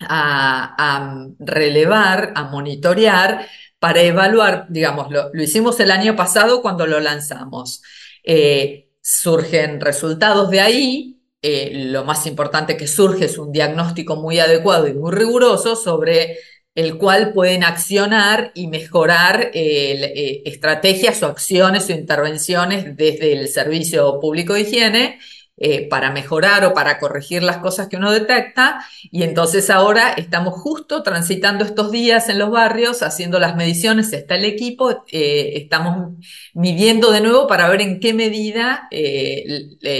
[0.00, 3.46] a, relevar, a monitorear
[3.78, 7.82] para evaluar, digamos, lo, hicimos el año pasado cuando lo lanzamos.
[8.22, 14.88] Eh, surgen resultados de ahí, lo más importante que surge es un diagnóstico muy adecuado
[14.88, 16.38] y muy riguroso sobre
[16.78, 24.20] el cual pueden accionar y mejorar eh, estrategias o acciones o intervenciones desde el servicio
[24.20, 25.18] público de higiene
[25.56, 28.86] eh, para mejorar o para corregir las cosas que uno detecta.
[29.10, 34.36] Y entonces ahora estamos justo transitando estos días en los barrios, haciendo las mediciones, está
[34.36, 36.14] el equipo, eh, estamos
[36.54, 38.88] midiendo de nuevo para ver en qué medida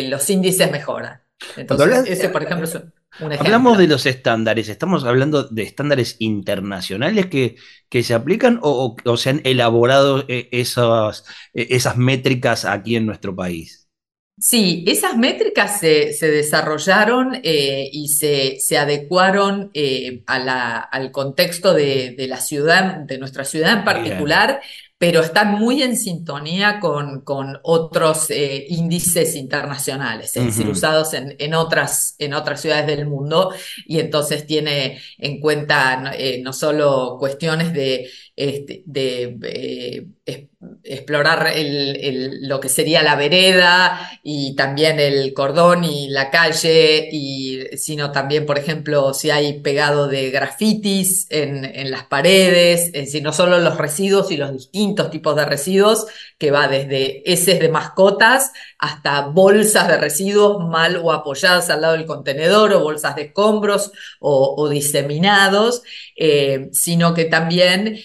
[0.08, 1.27] los índices mejoran.
[1.56, 2.76] Entonces, ese, por ejemplo, es
[3.38, 7.56] Hablamos de los estándares, ¿estamos hablando de estándares internacionales que,
[7.88, 11.24] que se aplican o, se han elaborado eh, esas,
[11.54, 13.88] eh, esas métricas aquí en nuestro país?
[14.40, 19.72] Sí, esas métricas se, desarrollaron eh, y se, se adecuaron
[20.26, 24.60] al contexto de, la ciudad, de nuestra ciudad en particular
[24.98, 31.36] pero están muy en sintonía con, con otros eh, índices internacionales, es decir, usados en,
[31.38, 33.54] en, otras, en otras ciudades del mundo,
[33.86, 39.36] y entonces tiene en cuenta eh, no solo cuestiones de, este, de
[40.26, 40.48] eh,
[40.84, 41.52] explorar
[42.40, 48.46] lo que sería la vereda y también el cordón y la calle, y, sino también,
[48.46, 54.30] por ejemplo, si hay pegado de grafitis en, las paredes, es no solo los residuos
[54.30, 56.06] y los distintos tipos de residuos,
[56.38, 61.94] que va desde heces de mascotas hasta bolsas de residuos mal o apoyadas al lado
[61.94, 65.82] del contenedor o bolsas de escombros o, diseminados,
[66.16, 67.98] eh, sino que también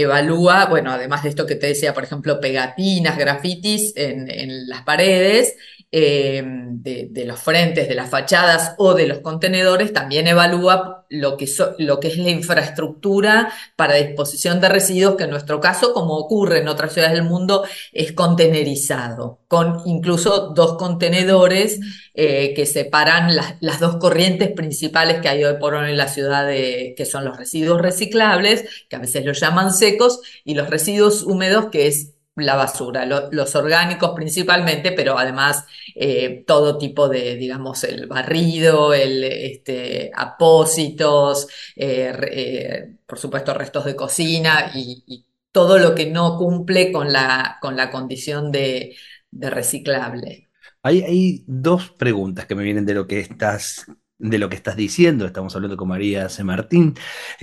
[0.00, 4.82] evalúa, bueno, además de esto que te decía, por ejemplo, pegatinas, grafitis en, en las
[4.82, 5.56] paredes,
[5.94, 11.44] Em, de, los frentes, de las fachadas o de los contenedores, también evalúa lo que,
[11.44, 16.94] es la infraestructura para disposición de residuos, que en nuestro caso, como ocurre en otras
[16.94, 21.78] ciudades del mundo, es contenerizado, con incluso dos contenedores
[22.14, 26.48] eh, que separan las, dos corrientes principales que hay hoy por hoy en la ciudad,
[26.48, 31.66] que son los residuos reciclables, que a veces los llaman secos, y los residuos húmedos,
[31.66, 35.64] que es la basura, los orgánicos principalmente, pero además
[35.94, 43.84] eh, todo tipo de, digamos, el barrido, el este, apósitos, eh, eh, por supuesto restos
[43.84, 48.96] de cocina y, todo lo que no cumple con la, con la condición de,
[49.32, 50.48] reciclable.
[50.82, 53.84] Hay, hay, dos preguntas que me vienen de lo que estás
[54.22, 55.26] de lo que estás diciendo.
[55.26, 56.44] Estamos hablando con María C.
[56.44, 56.94] Martín,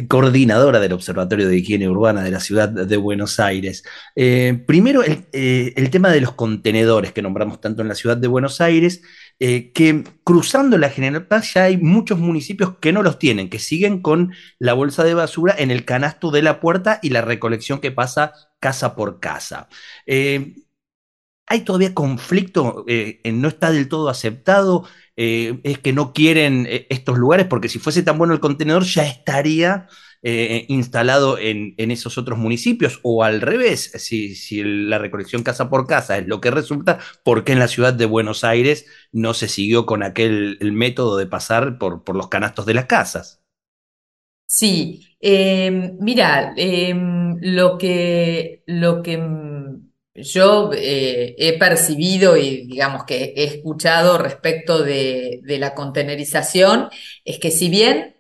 [0.08, 3.84] coordinadora del Observatorio de Higiene Urbana de la ciudad de Buenos Aires.
[4.16, 8.28] Eh, primero, eh, el, tema de los contenedores que nombramos tanto en la ciudad de
[8.28, 9.02] Buenos Aires,
[9.40, 13.60] eh, que cruzando la General Paz ya hay muchos municipios que no los tienen, que
[13.60, 17.82] siguen con la bolsa de basura en el canasto de la puerta y la recolección
[17.82, 19.68] que pasa casa por casa.
[20.08, 22.86] hay todavía conflicto,
[23.26, 24.86] no está del todo aceptado
[25.22, 28.84] eh, es que no quieren eh, estos lugares, porque si fuese tan bueno el contenedor
[28.86, 29.88] ya estaría
[30.22, 36.18] eh, instalado en, esos otros municipios, o al revés, si, la recolección casa por casa
[36.18, 39.86] es lo que resulta, ¿por qué en la ciudad de Buenos Aires no se siguió
[39.86, 43.42] con aquel el método de pasar por, por los canastos de las casas?
[44.46, 46.56] Sí, mira,
[47.42, 49.18] lo que, lo que
[50.24, 56.90] yo eh, he percibido y digamos que he escuchado respecto de, de la contenerización
[57.26, 58.16] es que si bien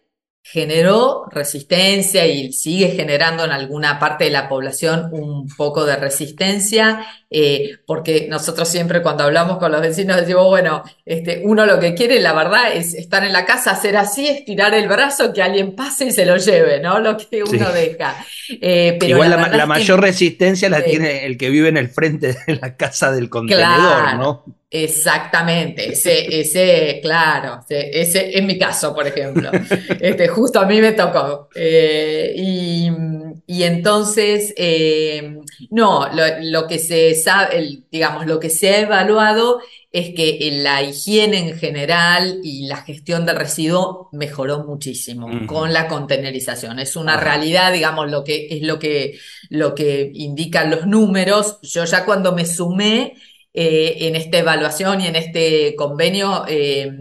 [0.51, 7.05] generó resistencia y sigue generando en alguna parte de la población un poco de resistencia,
[7.31, 11.93] eh, porque nosotros siempre cuando hablamos con los vecinos decimos, bueno, este, uno lo que
[11.93, 15.75] quiere, la verdad, es estar en la casa, hacer así, estirar el brazo, que alguien
[15.75, 16.99] pase y se lo lleve, ¿no?
[16.99, 18.25] Lo que uno deja.
[18.49, 22.55] Eh, pero Igual la, mayor resistencia la tiene el que vive en el frente de
[22.55, 24.59] la casa del contenedor, ¿no?
[24.71, 29.49] Exactamente, ese, ese, claro, ese, es mi caso, por ejemplo.
[29.99, 31.49] Este, justo a mí me tocó.
[31.55, 34.53] Eh, y, entonces,
[35.69, 36.07] no,
[36.41, 39.59] lo, que se sabe, digamos, lo que se ha evaluado
[39.91, 45.87] es que la higiene en general y la gestión del residuo mejoró muchísimo con la
[45.87, 46.79] contenerización.
[46.79, 49.17] Es una realidad, digamos, lo que es lo que,
[49.49, 51.59] lo que indican los números.
[51.63, 53.15] Yo ya cuando me sumé,
[53.51, 56.91] eh, en esta evaluación y en este convenio eh,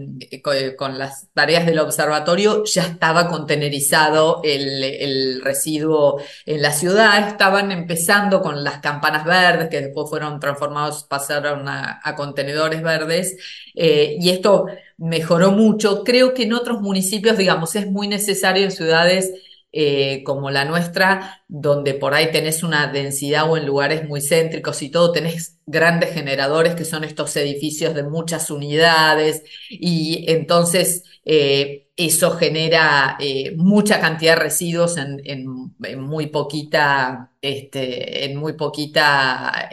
[0.75, 7.27] con, las tareas del observatorio ya estaba contenerizado el, residuo en la ciudad.
[7.27, 13.37] Estaban empezando con las campanas verdes que después fueron transformados, pasaron a, contenedores verdes
[13.75, 14.65] eh, y esto
[14.97, 16.03] mejoró mucho.
[16.03, 19.31] Creo que en otros municipios, digamos, es muy necesario en ciudades
[19.71, 24.81] eh, como la nuestra, donde por ahí tenés una densidad o en lugares muy céntricos
[24.81, 31.87] y todo, tenés grandes generadores que son estos edificios de muchas unidades y entonces eh,
[31.95, 35.53] eso genera eh, mucha cantidad de residuos en,
[35.97, 39.69] muy poquita, este, en muy poquita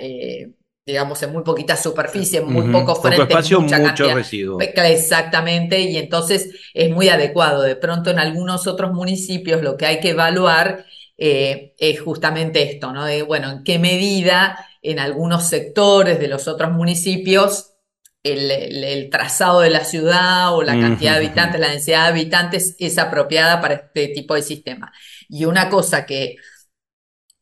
[0.87, 3.25] digamos, en muy poquita superficie, en muy poco frente.
[3.25, 4.61] Poco espacio, mucho residuo.
[4.61, 7.63] Exactamente, y entonces es muy adecuado.
[7.63, 10.87] De pronto en algunos otros municipios lo que hay que evaluar
[11.19, 13.05] eh, es justamente esto, ¿no?
[13.05, 17.73] De, bueno, en qué medida en algunos sectores de los otros municipios
[18.23, 22.99] el, trazado de la ciudad o la cantidad de habitantes, la densidad de habitantes es
[22.99, 24.93] apropiada para este tipo de sistema.
[25.29, 26.37] Y una cosa que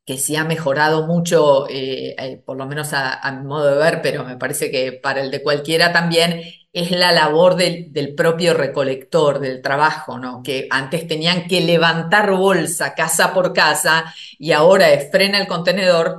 [0.05, 3.77] que sí ha mejorado mucho, eh, eh, por lo menos a, a, mi modo de
[3.79, 6.43] ver, pero me parece que para el de cualquiera también,
[6.75, 10.43] es la labor del, propio recolector, del trabajo, ¿no?
[10.43, 16.19] Que antes tenían que levantar bolsa casa por casa y ahora frena el contenedor,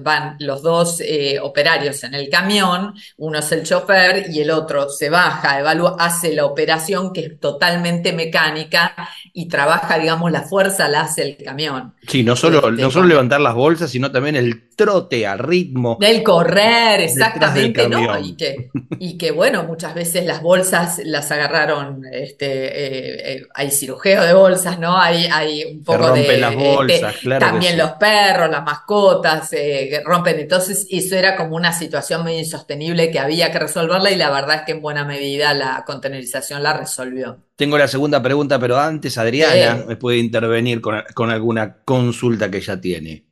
[0.00, 4.88] van los dos eh, operarios en el camión, uno es el chofer y el otro
[4.88, 8.94] se baja, evalúa, hace la operación que es totalmente mecánica
[9.34, 11.92] y trabaja, digamos, la fuerza la hace el camión.
[12.08, 15.98] Sí, no solo, no este, solo levantar las bolsas, sino también el trote al ritmo.
[16.00, 18.18] Del correr, exactamente, ¿no?
[18.18, 23.70] Y que, y que, bueno, muchas veces las bolsas las agarraron, este, eh, eh, hay
[23.70, 24.98] cirujeo de bolsas, ¿no?
[24.98, 26.38] Hay, hay un poco de.
[26.38, 27.46] las este, bolsas, claro.
[27.46, 30.40] También los perros, las mascotas, eh, rompen.
[30.40, 34.56] Entonces, eso era como una situación muy insostenible que había que resolverla y la verdad
[34.56, 37.36] es que en buena medida la contenerización la resolvió.
[37.54, 42.62] Tengo la segunda pregunta, pero antes Adriana me puede intervenir con, con alguna consulta que
[42.62, 43.29] ya tiene.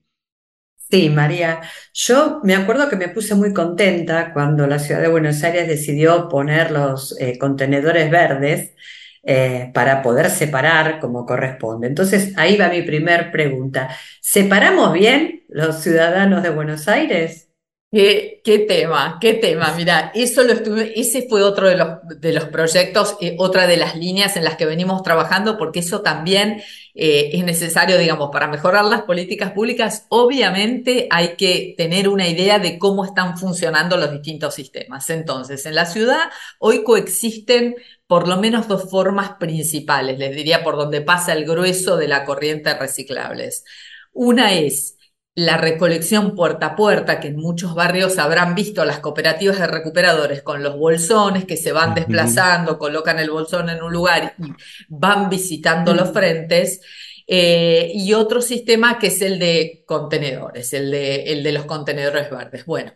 [0.90, 1.60] Sí, María.
[1.92, 6.28] Yo me acuerdo que me puse muy contenta cuando la ciudad de Buenos Aires decidió
[6.30, 8.74] poner los eh, contenedores verdes
[9.22, 11.88] eh, para poder separar como corresponde.
[11.88, 13.90] Entonces, ahí va mi primer pregunta.
[14.22, 17.47] ¿Separamos bien los ciudadanos de Buenos Aires?
[17.90, 19.72] Qué, tema, qué tema.
[19.74, 21.88] Mira, eso lo estuve, ese fue otro de los,
[22.20, 26.02] de los proyectos, eh, otra de las líneas en las que venimos trabajando, porque eso
[26.02, 26.62] también
[26.94, 30.04] eh, es necesario, digamos, para mejorar las políticas públicas.
[30.10, 35.08] Obviamente hay que tener una idea de cómo están funcionando los distintos sistemas.
[35.08, 36.28] Entonces, en la ciudad
[36.58, 37.74] hoy coexisten
[38.06, 42.26] por lo menos dos formas principales, les diría, por donde pasa el grueso de la
[42.26, 43.64] corriente reciclables.
[44.12, 44.97] Una es
[45.38, 50.42] la recolección puerta a puerta, que en muchos barrios habrán visto las cooperativas de recuperadores
[50.42, 54.52] con los bolsones que se van desplazando, colocan el bolsón en un lugar y
[54.88, 56.80] van visitando los frentes.
[57.24, 62.30] Eh, y otro sistema que es el de contenedores, el de, el de los contenedores
[62.30, 62.64] verdes.
[62.64, 62.94] Bueno,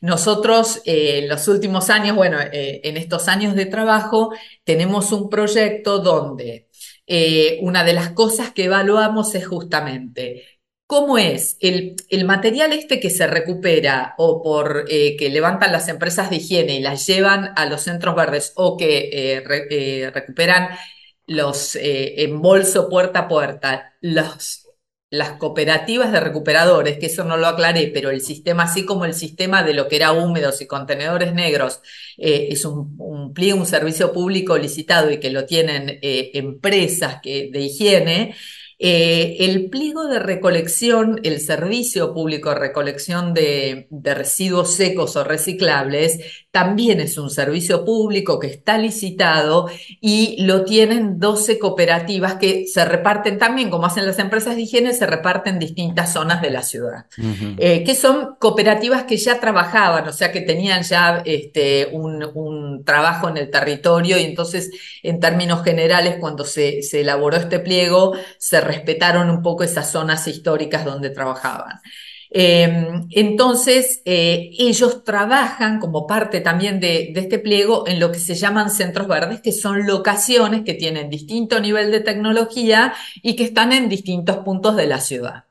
[0.00, 4.32] nosotros eh, en los últimos años, bueno, eh, en estos años de trabajo,
[4.64, 6.66] tenemos un proyecto donde
[7.60, 10.53] una de las cosas que evaluamos es justamente
[10.94, 16.30] ¿Cómo es el, material este que se recupera o por eh, que levantan las empresas
[16.30, 20.68] de higiene y las llevan a los centros verdes o que eh, eh, recuperan
[21.26, 24.68] los en bolso puerta a puerta, los,
[25.10, 29.14] las cooperativas de recuperadores, que eso no lo aclaré, pero el sistema, así como el
[29.14, 31.80] sistema de lo que era húmedos y contenedores negros,
[32.16, 37.60] es un, un pliego, un servicio público licitado y que lo tienen empresas que, de
[37.62, 38.36] higiene.
[38.86, 46.20] Eh, el pliego de recolección, el servicio público de recolección de, residuos secos o reciclables,
[46.50, 49.70] también es un servicio público que está licitado
[50.02, 54.92] y lo tienen 12 cooperativas que se reparten también, como hacen las empresas de higiene,
[54.92, 57.06] se reparten en distintas zonas de la ciudad,
[57.56, 63.30] eh, que son cooperativas que ya trabajaban, o sea, que tenían ya este, un, trabajo
[63.30, 64.70] en el territorio y entonces,
[65.02, 70.26] en términos generales, cuando se, se elaboró este pliego, se respetaron un poco esas zonas
[70.28, 71.80] históricas donde trabajaban.
[72.36, 78.34] Em, entonces, eh, ellos trabajan como parte también de, este pliego en lo que se
[78.34, 83.72] llaman centros verdes, que son locaciones que tienen distinto nivel de tecnología y que están
[83.72, 85.44] en distintos puntos de la ciudad.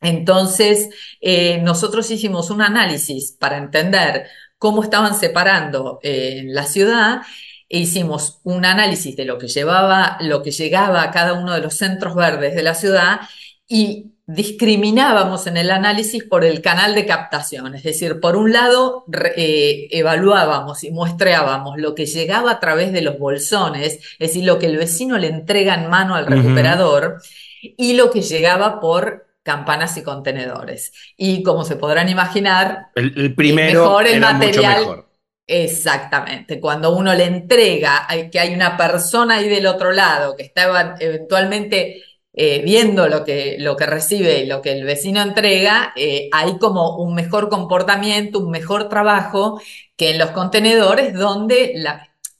[0.00, 0.88] Entonces,
[1.20, 4.26] eh, nosotros hicimos un análisis para entender
[4.58, 7.22] cómo estaban separando eh, la ciudad
[7.68, 11.60] e hicimos un análisis de lo que llevaba, lo que llegaba a cada uno de
[11.60, 13.20] los centros verdes de la ciudad
[13.68, 19.04] y discriminábamos en el análisis por el canal de captación, es decir, por un lado
[19.36, 24.58] eh, evaluábamos y muestreábamos lo que llegaba a través de los bolsones, es decir, lo
[24.58, 27.22] que el vecino le entrega en mano al recuperador,
[27.60, 30.92] y lo que llegaba por campanas y contenedores.
[31.16, 35.05] Y como se podrán imaginar, el, primero mejor el material.
[35.48, 40.96] Exactamente, cuando uno le entrega que hay una persona ahí del otro lado que está
[40.98, 46.28] eventualmente eh, viendo lo que, lo que recibe y lo que el vecino entrega, eh,
[46.32, 49.60] hay como un mejor comportamiento, un mejor trabajo
[49.96, 51.74] que en los contenedores donde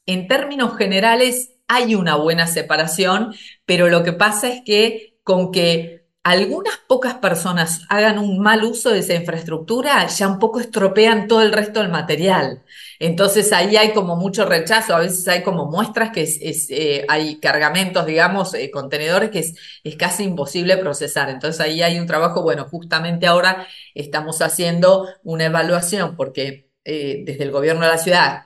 [0.07, 3.35] en términos generales hay una buena separación,
[3.65, 8.91] pero lo que pasa es que con que algunas pocas personas hagan un mal uso
[8.91, 12.65] de esa infraestructura, ya un poco estropean todo el resto del material.
[12.99, 16.39] Entonces ahí hay como mucho rechazo, a veces hay como muestras que es,
[16.71, 21.29] eh, hay cargamentos, digamos, eh, contenedores que es, es, casi imposible procesar.
[21.31, 27.45] Entonces ahí hay un trabajo, bueno, justamente ahora estamos haciendo una evaluación porque eh, desde
[27.45, 28.46] el gobierno de la ciudad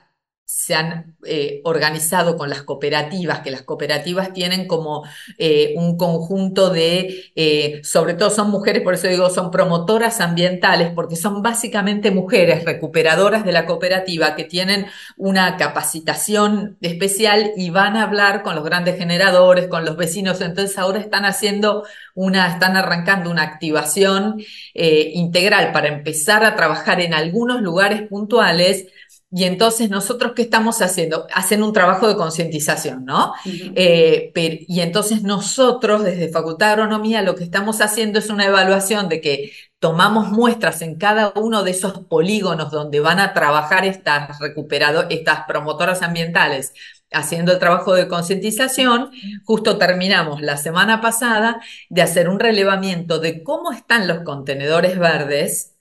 [0.53, 5.03] se han eh, organizado con las cooperativas, que las cooperativas tienen como
[5.37, 10.91] eh, un conjunto de, eh, sobre todo son mujeres, por eso digo, son promotoras ambientales,
[10.93, 17.95] porque son básicamente mujeres recuperadoras de la cooperativa que tienen una capacitación especial y van
[17.95, 22.75] a hablar con los grandes generadores, con los vecinos, entonces ahora están haciendo una, están
[22.75, 24.43] arrancando una activación
[24.73, 28.87] integral para empezar a trabajar en algunos lugares puntuales
[29.33, 31.25] y entonces nosotros, ¿qué estamos haciendo?
[31.33, 33.33] Hacen un trabajo de concientización, ¿no?
[33.45, 34.31] Eh,
[34.67, 39.21] y entonces nosotros, desde Facultad de Agronomía, lo que estamos haciendo es una evaluación de
[39.21, 45.09] que tomamos muestras en cada uno de esos polígonos donde van a trabajar estas recuperadoras,
[45.11, 46.73] estas promotoras ambientales,
[47.09, 49.11] haciendo el trabajo de concientización.
[49.45, 55.71] Justo terminamos la semana pasada de hacer un relevamiento de cómo están los contenedores verdes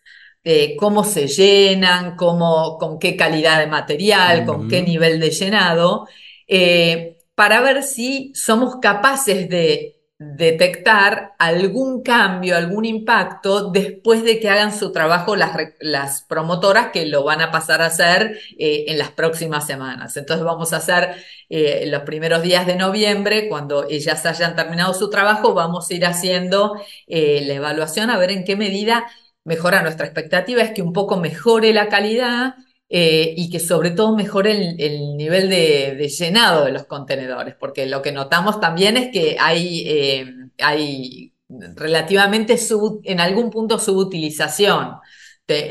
[0.79, 6.07] cómo se llenan, cómo, con qué calidad de material, con qué nivel de llenado,
[6.53, 14.51] eh, para ver si somos capaces de detectar algún cambio, algún impacto después de que
[14.51, 18.99] hagan su trabajo las, las promotoras que lo van a pasar a hacer eh, en
[18.99, 20.17] las próximas semanas.
[20.17, 21.15] Entonces vamos a hacer
[21.49, 26.05] eh, los primeros días de noviembre, cuando ellas hayan terminado su trabajo, vamos a ir
[26.05, 26.75] haciendo
[27.07, 29.07] la evaluación a ver en qué medida
[29.45, 32.55] mejora nuestra expectativa es que un poco mejore la calidad
[32.89, 38.03] eh, y que sobre todo mejore el, nivel de, llenado de los contenedores, porque lo
[38.03, 40.27] que notamos también es que hay, eh,
[40.59, 42.57] hay relativamente
[43.05, 44.97] en algún punto subutilización.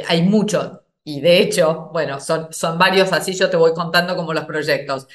[0.08, 4.34] hay mucho, y de hecho, bueno, son, son varios, así yo te voy contando como
[4.34, 5.08] los proyectos.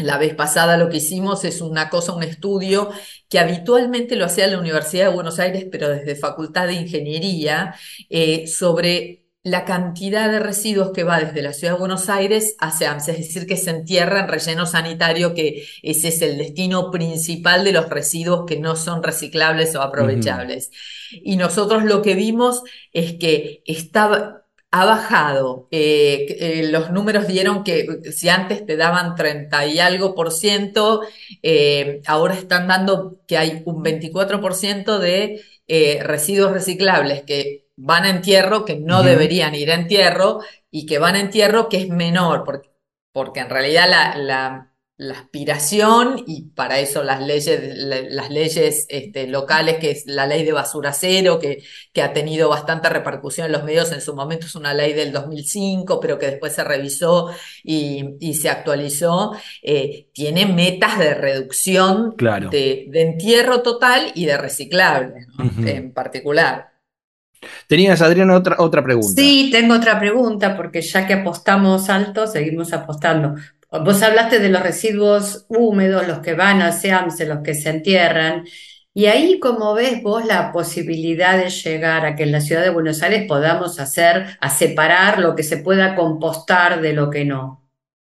[0.00, 2.90] La vez pasada lo que hicimos es una cosa, un estudio
[3.28, 7.74] que habitualmente lo hacía la Universidad de Buenos Aires, pero desde Facultad de Ingeniería,
[8.08, 12.90] eh, sobre la cantidad de residuos que va desde la ciudad de Buenos Aires hacia
[12.92, 17.64] AMSA, es decir, que se entierra en relleno sanitario, que ese es el destino principal
[17.64, 20.70] de los residuos que no son reciclables o aprovechables.
[21.10, 24.39] Y nosotros lo que vimos es que estaba,
[24.70, 25.68] ha bajado.
[25.70, 31.02] Eh, eh, los números dieron que si antes te daban 30 y algo por ciento,
[31.42, 35.42] eh, ahora están dando que hay un 24 por ciento de
[36.02, 40.40] residuos reciclables que van a entierro, que no deberían ir a entierro,
[40.70, 42.70] y que van a entierro que es menor, porque,
[43.12, 44.69] porque en realidad la la
[45.08, 50.52] aspiración y para eso las leyes, las leyes este, locales, que es la ley de
[50.52, 54.54] basura cero, que, que, ha tenido bastante repercusión en los medios, en su momento es
[54.54, 57.30] una ley del 2005, pero que después se revisó
[57.64, 59.32] y, se actualizó,
[59.62, 65.26] eh, tiene metas de reducción de, entierro total y de reciclable
[65.66, 66.70] en particular.
[67.66, 69.20] Tenías, Adriana, otra, otra pregunta.
[69.20, 73.36] Sí, tengo otra pregunta, porque ya que apostamos alto, seguimos apostando.
[73.70, 78.44] Vos hablaste de los residuos húmedos, los que van al SEAMSE, los que se entierran,
[78.92, 82.70] y ahí, como ves vos, la posibilidad de llegar a que en la ciudad de
[82.70, 87.68] Buenos Aires podamos hacer, a separar lo que se pueda compostar de lo que no.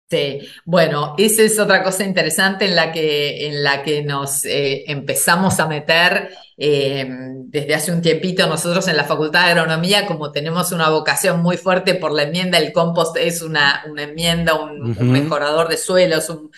[0.09, 4.85] Sí, bueno, esa es otra cosa interesante en la que, en la que nos eh,
[4.87, 6.31] empezamos a meter
[6.61, 7.09] eh,
[7.45, 11.57] desde hace un tiempito nosotros en la Facultad de Agronomía, como tenemos una vocación muy
[11.57, 16.51] fuerte por la enmienda, el compost es una, una enmienda, un, mejorador de suelos, un,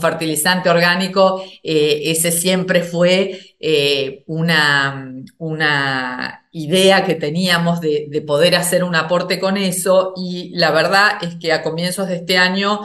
[0.00, 8.82] fertilizante orgánico, eh, ese siempre fue eh, una, una idea que teníamos de, poder hacer
[8.82, 10.14] un aporte con eso.
[10.16, 12.80] Y la verdad es que a comienzos de este año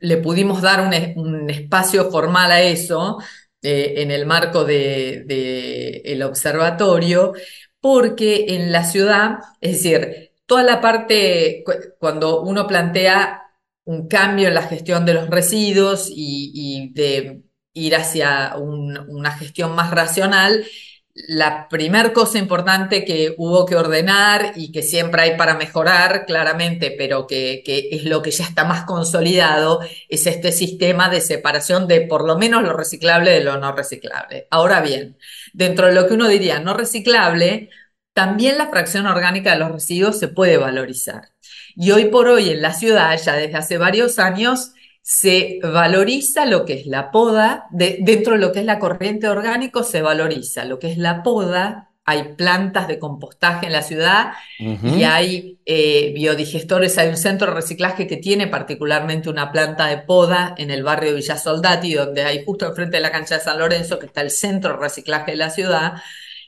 [0.00, 3.18] le pudimos dar un, un espacio formal a eso
[3.62, 7.32] eh, en el marco del de, el observatorio,
[7.80, 11.64] porque en la ciudad, es decir, toda la parte,
[11.98, 13.42] cuando uno plantea
[13.84, 17.42] un cambio en la gestión de los residuos y, de
[17.74, 20.64] ir hacia una gestión más racional,
[21.14, 26.94] la primer cosa importante que hubo que ordenar y que siempre hay para mejorar, claramente,
[26.96, 32.02] pero que, es lo que ya está más consolidado, es este sistema de separación de
[32.02, 34.46] por lo menos lo reciclable de lo no reciclable.
[34.50, 35.18] Ahora bien,
[35.52, 37.68] dentro de lo que uno diría no reciclable,
[38.14, 41.30] también la fracción orgánica de los residuos se puede valorizar.
[41.76, 44.72] Y hoy por hoy en la ciudad, ya desde hace varios años,
[45.02, 49.82] se valoriza lo que es la poda, dentro de lo que es la corriente orgánico
[49.82, 55.04] se valoriza lo que es la poda, hay plantas de compostaje en la ciudad y
[55.04, 60.54] hay eh, biodigestores, hay un centro de reciclaje que tiene particularmente una planta de poda
[60.58, 63.58] en el barrio de Villa Soldati, donde hay justo enfrente de la cancha de San
[63.58, 65.94] Lorenzo, que está el centro de reciclaje de la ciudad,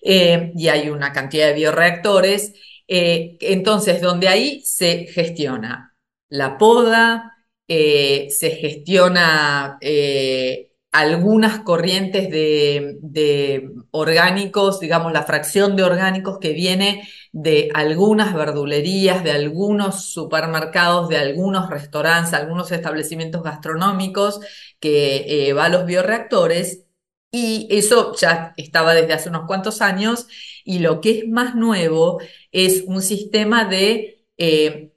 [0.03, 2.55] eh, y hay una cantidad de bioreactores.
[2.89, 5.97] Eh, entonces, donde ahí se gestiona
[6.29, 7.34] la poda,
[7.69, 17.09] eh, se gestiona eh, algunas corrientes de, orgánicos, digamos, la fracción de orgánicos que viene
[17.33, 24.41] de algunas verdulerías, de algunos supermercados, de algunos restaurantes, algunos establecimientos gastronómicos
[24.79, 26.85] que eh, va a los bioreactores.
[27.31, 30.29] Y eso ya estaba desde hace unos cuantos años.
[30.65, 32.21] Y lo que es más nuevo
[32.53, 34.25] es un sistema de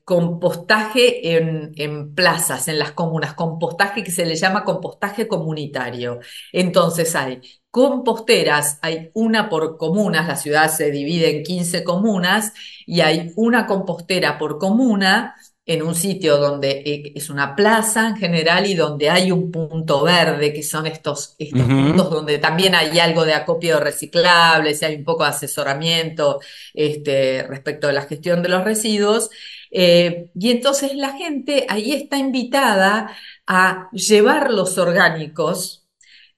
[0.08, 6.20] compostaje en, plazas, en las comunas, compostaje que se le llama compostaje comunitario.
[6.54, 12.54] Entonces hay composteras, hay una por comunas, la ciudad se divide en 15 comunas
[12.86, 15.36] y hay una compostera por comuna
[15.68, 20.02] en un sitio donde eh, es una plaza en general y donde hay un punto
[20.02, 24.96] verde, que son estos, estos puntos donde también hay algo de acopio de reciclables, hay
[24.96, 26.40] un poco de asesoramiento
[26.74, 29.30] este, respecto de la gestión de los residuos.
[29.70, 33.14] Eh, y entonces la gente ahí está invitada
[33.46, 35.86] a llevar los orgánicos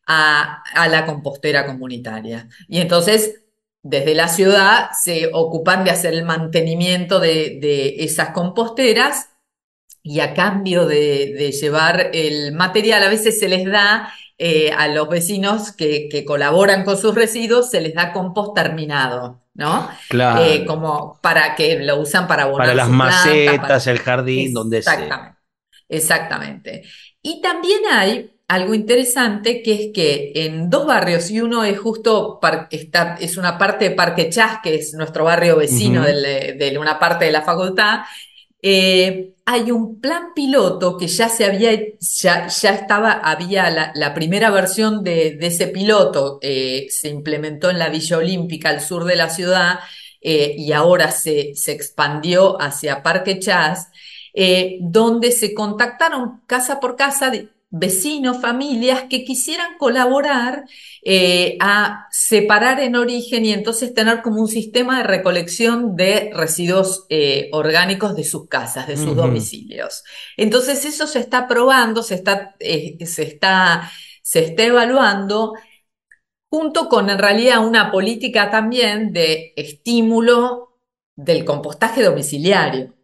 [0.07, 2.49] a, la compostera comunitaria.
[2.67, 3.43] Y entonces
[3.81, 9.29] desde la ciudad se ocupan de hacer el mantenimiento de, esas composteras
[10.03, 15.09] y a cambio de, llevar el material, a veces se les da eh, a los
[15.09, 19.41] vecinos que, que, colaboran con sus residuos, se les da compost terminado.
[19.59, 19.89] ¿no?
[20.07, 20.41] Claro.
[20.41, 24.93] Eh, como para que lo usan para abonar Para las macetas, el jardín, donde sea.
[24.93, 25.39] Exactamente.
[25.89, 26.83] Exactamente.
[27.21, 32.39] Y también hay algo interesante que es que en dos barrios, y uno es justo,
[32.71, 37.25] está, es una parte de Parque Chas, que es nuestro barrio vecino de, una parte
[37.25, 37.99] de la facultad,
[38.59, 44.49] eh, hay un plan piloto que ya se había, ya, ya estaba, había la, primera
[44.49, 49.29] versión de, ese piloto, eh, se implementó en la Villa Olímpica al sur de la
[49.29, 49.79] ciudad
[50.21, 53.89] eh, y ahora se, se, expandió hacia Parque Chas,
[54.81, 57.31] donde se contactaron casa por casa
[57.71, 60.65] vecinos, familias que quisieran colaborar
[61.03, 67.05] eh, a separar en origen y entonces tener como un sistema de recolección de residuos
[67.09, 70.03] eh, orgánicos de sus casas, de sus domicilios.
[70.35, 73.91] Entonces eso se está probando, se está, eh, se está,
[74.23, 75.53] se está evaluando
[76.49, 80.79] junto con en realidad una política también de estímulo
[81.15, 82.98] del compostaje domiciliario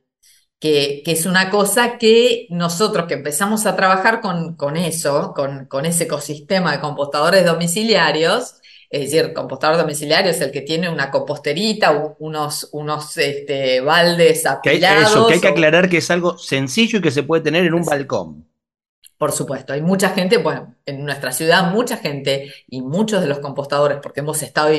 [1.04, 5.86] que, es una cosa que nosotros que empezamos a trabajar con, con eso, con, con,
[5.86, 8.56] ese ecosistema de compostadores domiciliarios,
[8.90, 15.04] es decir, compostador domiciliario es el que tiene una composterita, unos, unos este, baldes apilados.
[15.04, 17.66] Que eso, que hay que aclarar que es algo sencillo y que se puede tener
[17.66, 18.48] en un balcón.
[19.26, 23.40] Por supuesto, hay mucha gente, bueno, en nuestra ciudad mucha gente y muchos de los
[23.40, 24.70] compostadores, porque hemos estado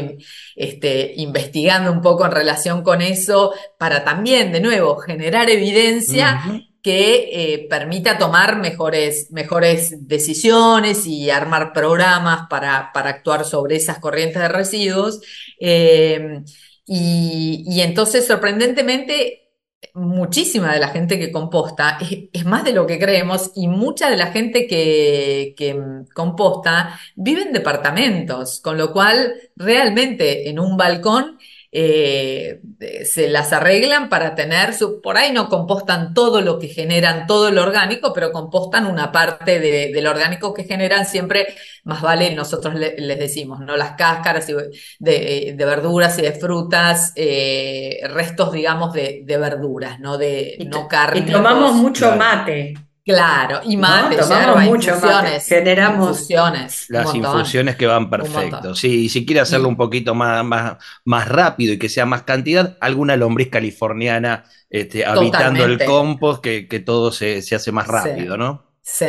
[0.54, 7.28] este, investigando un poco en relación con eso, para también, de nuevo, generar evidencia que
[7.32, 14.40] eh, permita tomar mejores, mejores decisiones y armar programas para, para actuar sobre esas corrientes
[14.40, 15.20] de residuos.
[15.58, 16.40] Eh,
[16.86, 19.45] y, y entonces, sorprendentemente,
[19.94, 21.98] muchísima de la gente que composta,
[22.32, 25.76] es, más de lo que creemos, y mucha de la gente que, que,
[26.14, 31.38] composta vive en departamentos, con lo cual realmente en un balcón
[31.78, 32.62] eh,
[33.04, 37.50] se las arreglan para tener su, por ahí no compostan todo lo que generan, todo
[37.50, 41.48] lo orgánico, pero compostan una parte de, del orgánico que generan, siempre
[41.84, 43.76] más vale, nosotros les decimos, ¿no?
[43.76, 50.16] Las cáscaras de, verduras y de frutas, eh, restos, digamos, de, verduras, ¿no?
[50.16, 51.26] De no carne.
[51.28, 52.72] Y tomamos mucho mate.
[53.06, 56.86] Claro, y mate, tomamos mucho infusiones, generamos infusiones.
[56.88, 58.74] Las infusiones que van perfecto.
[58.74, 62.24] Sí, y si quiere hacerlo un poquito más, más, más rápido y que sea más
[62.24, 68.72] cantidad, alguna lombriz californiana este, habitando el compost, que, todo se, hace más rápido, ¿no?
[68.82, 69.06] Sí,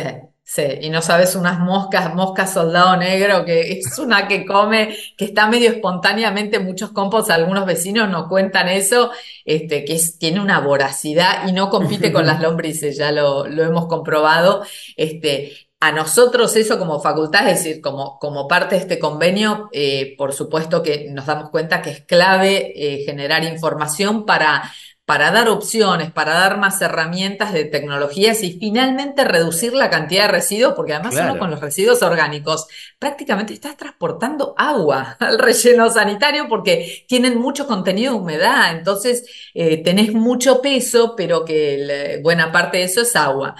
[0.50, 5.26] Sí, y no sabes unas moscas, moscas soldado negro, que es una que come, que
[5.26, 9.10] está medio espontáneamente, muchos compost, algunos vecinos nos cuentan eso,
[9.44, 14.62] este, que tiene una voracidad y no compite con las lombrices, ya lo, hemos comprobado.
[14.96, 20.14] Este, a nosotros eso como facultad, es decir, como, como parte de este convenio, eh,
[20.16, 24.62] por supuesto que nos damos cuenta que es clave eh, generar información para
[25.08, 30.32] para dar opciones, para dar más herramientas de tecnologías y finalmente reducir la cantidad de
[30.32, 32.66] residuos, porque además uno con los residuos orgánicos
[32.98, 39.82] prácticamente estás transportando agua al relleno sanitario porque tienen mucho contenido de humedad, entonces eh,
[39.82, 43.54] tenés mucho peso, pero que buena parte de eso es agua.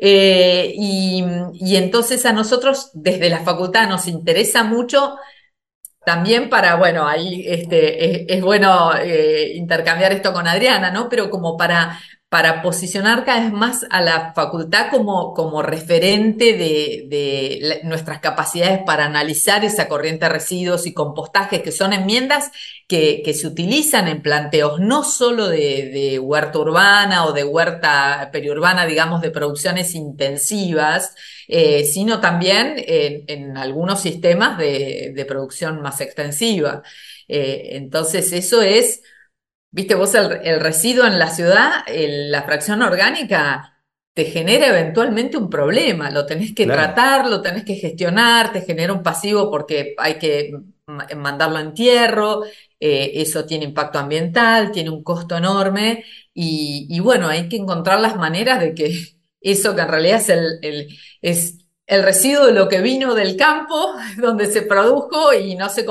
[0.00, 5.18] Eh, y, y entonces a nosotros desde la facultad nos interesa mucho
[6.04, 11.08] también para, bueno, ahí este, es, bueno eh, intercambiar esto con Adriana, ¿no?
[11.08, 11.98] Pero como para
[12.34, 19.04] para posicionar cada vez más a la facultad como, como referente de, nuestras capacidades para
[19.04, 22.50] analizar esa corriente de residuos y compostajes, que son enmiendas
[22.88, 29.22] que, se utilizan en planteos no solo de, huerta urbana o de huerta periurbana, digamos,
[29.22, 31.14] de producciones intensivas,
[31.46, 36.82] eh, sino también en, algunos sistemas de, producción más extensiva.
[37.28, 39.02] Eh, entonces, eso es
[39.74, 43.82] Viste, vos el, residuo en la ciudad, la fracción orgánica,
[44.14, 46.12] te genera eventualmente un problema.
[46.12, 50.52] Lo tenés que tratar, lo tenés que gestionar, te genera un pasivo porque hay que
[51.16, 52.44] mandarlo a entierro,
[52.78, 58.14] eh, eso tiene impacto ambiental, tiene un costo enorme y, bueno, hay que encontrar las
[58.14, 58.96] maneras de que
[59.40, 63.94] eso que en realidad es el, es el residuo de lo que vino del campo,
[64.18, 65.86] donde se produjo y no se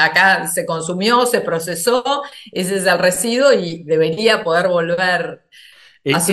[0.00, 2.22] acá se consumió, se procesó,
[2.52, 5.42] ese es el residuo y debería poder volver
[6.04, 6.28] es,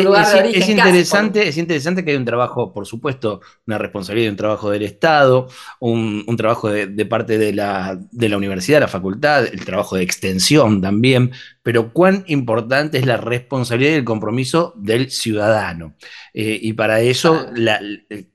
[0.69, 5.47] interesante, es interesante que hay un trabajo, por supuesto, una responsabilidad, un trabajo del Estado,
[5.79, 10.81] un, trabajo de, parte de la, de la universidad, la facultad, el trabajo de extensión
[10.81, 15.93] también, pero cuán importante es la responsabilidad y el compromiso del ciudadano.
[16.33, 17.79] Eh, y para eso, la,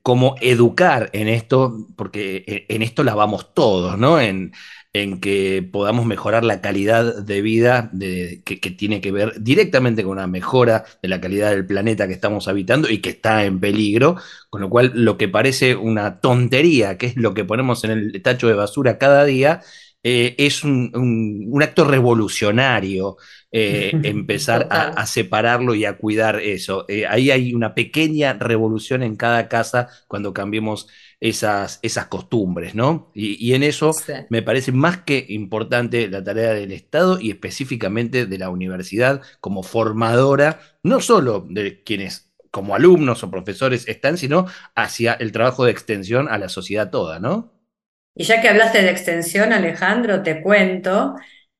[0.01, 4.21] cómo educar en esto, porque en esto la vamos todos, ¿no?
[4.21, 4.53] En,
[4.95, 10.13] en que podamos mejorar la calidad de vida de, que, tiene que ver directamente con
[10.13, 14.15] una mejora de la calidad del planeta que estamos habitando y que está en peligro,
[14.49, 18.21] con lo cual lo que parece una tontería, que es lo que ponemos en el
[18.21, 19.59] tacho de basura cada día,
[20.01, 23.17] eh, es un, acto revolucionario
[23.51, 26.85] eh, empezar a, separarlo y a cuidar eso.
[26.87, 30.87] Eh, ahí hay una pequeña revolución en cada casa cuando cambiemos
[31.19, 33.11] esas, esas costumbres, ¿no?
[33.13, 33.91] Y, en eso
[34.29, 39.63] me parece más que importante la tarea del Estado y específicamente de la universidad como
[39.63, 44.45] formadora, no solo de quienes como alumnos o profesores están, sino
[44.75, 47.53] hacia el trabajo de extensión a la sociedad toda, ¿no?
[48.15, 51.15] Y ya que hablaste de extensión, Alejandro, te cuento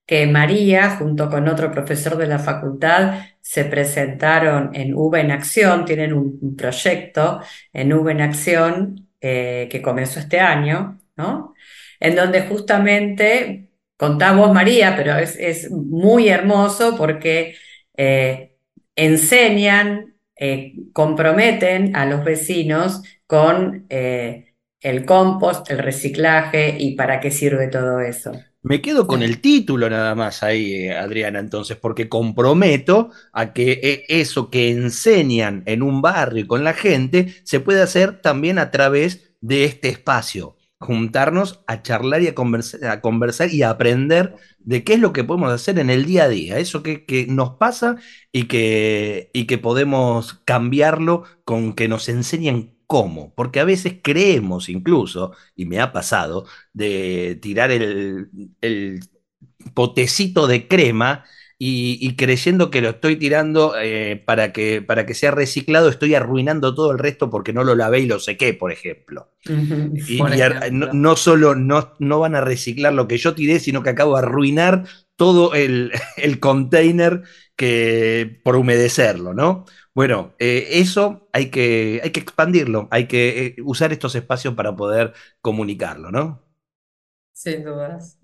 [0.06, 5.84] que María, junto con otro profesor de la facultad, se presentaron en V en Acción,
[5.84, 7.42] tienen un proyecto
[7.74, 11.56] en V en Acción eh, que comenzó este año, ¿no?
[12.00, 17.56] En donde justamente, contamos María, pero es, muy hermoso porque
[17.98, 18.56] eh,
[18.96, 27.68] enseñan, eh, comprometen a los vecinos con el compost, el reciclaje y para qué sirve
[27.68, 28.32] todo eso.
[28.68, 34.06] Me quedo con el título nada más ahí, Adriana, entonces, porque comprometo a que eh,
[34.10, 39.36] eso que enseñan en un barrio con la gente se puede hacer también a través
[39.40, 40.58] de este espacio.
[40.80, 45.52] Juntarnos a charlar y a conversar, y a aprender de qué es lo que podemos
[45.52, 47.98] hacer en el día a día, eso que, que nos pasa
[48.32, 54.70] y que, y que podemos cambiarlo con que nos enseñen cómo, porque a veces creemos
[54.70, 58.30] incluso, y me ha pasado, de tirar el,
[59.74, 61.24] potecito de crema
[61.58, 66.76] y, creyendo que lo estoy tirando eh, para, que, para que sea reciclado, estoy arruinando
[66.76, 69.32] todo el resto porque no lo lavé y lo sequé, por ejemplo.
[69.46, 70.20] y,
[70.72, 74.24] no, solo no, no, van a reciclar lo que yo tiré, sino que acabo de
[74.24, 74.84] arruinar
[75.16, 77.24] todo el, el container
[77.56, 79.66] que, por humedecerlo, ¿no?
[79.96, 84.76] Bueno, eh, eso hay que, hay que expandirlo, hay que eh, usar estos espacios para
[84.76, 86.44] poder comunicarlo, ¿no?
[87.32, 88.20] Sin dudas.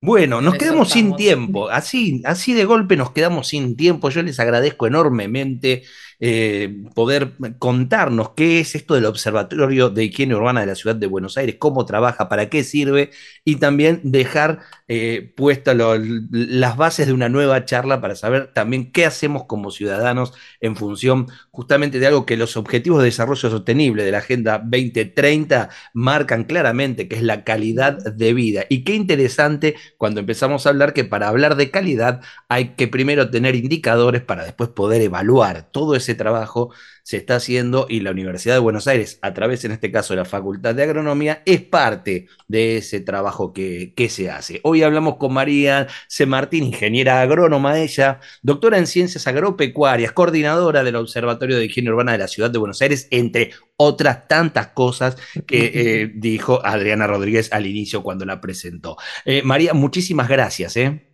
[0.00, 4.10] Bueno, nos quedamos sin tiempo, así, así de golpe nos quedamos sin tiempo.
[4.10, 5.84] Yo les agradezco enormemente
[6.18, 11.06] eh, poder contarnos qué es esto del Observatorio de Higiene Urbana de la Ciudad de
[11.06, 13.10] Buenos Aires, cómo trabaja, para qué sirve
[13.44, 19.04] y también dejar eh, puestas las bases de una nueva charla para saber también qué
[19.04, 24.12] hacemos como ciudadanos en función justamente de algo que los Objetivos de Desarrollo Sostenible de
[24.12, 28.64] la Agenda 2030 marcan claramente, que es la calidad de vida.
[28.68, 33.30] Y qué interesante cuando empezamos a hablar que para hablar de calidad hay que primero
[33.30, 36.72] tener indicadores para después poder evaluar todo ese trabajo
[37.02, 40.18] se está haciendo y la Universidad de Buenos Aires, a través en este caso de
[40.18, 44.60] la Facultad de Agronomía, es parte de ese trabajo que, se hace.
[44.64, 46.26] Hoy hablamos con María C.
[46.26, 52.18] Martín, ingeniera agrónoma ella, doctora en ciencias agropecuarias, coordinadora del Observatorio de Higiene Urbana de
[52.18, 57.66] la Ciudad de Buenos Aires, entre otras tantas cosas que eh, dijo Adriana Rodríguez al
[57.66, 58.96] inicio cuando la presentó.
[59.24, 60.76] Eh, María, muchísimas gracias.
[60.76, 61.12] ¿eh?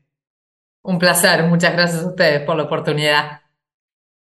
[0.83, 3.43] Un placer, muchas gracias a ustedes por la oportunidad.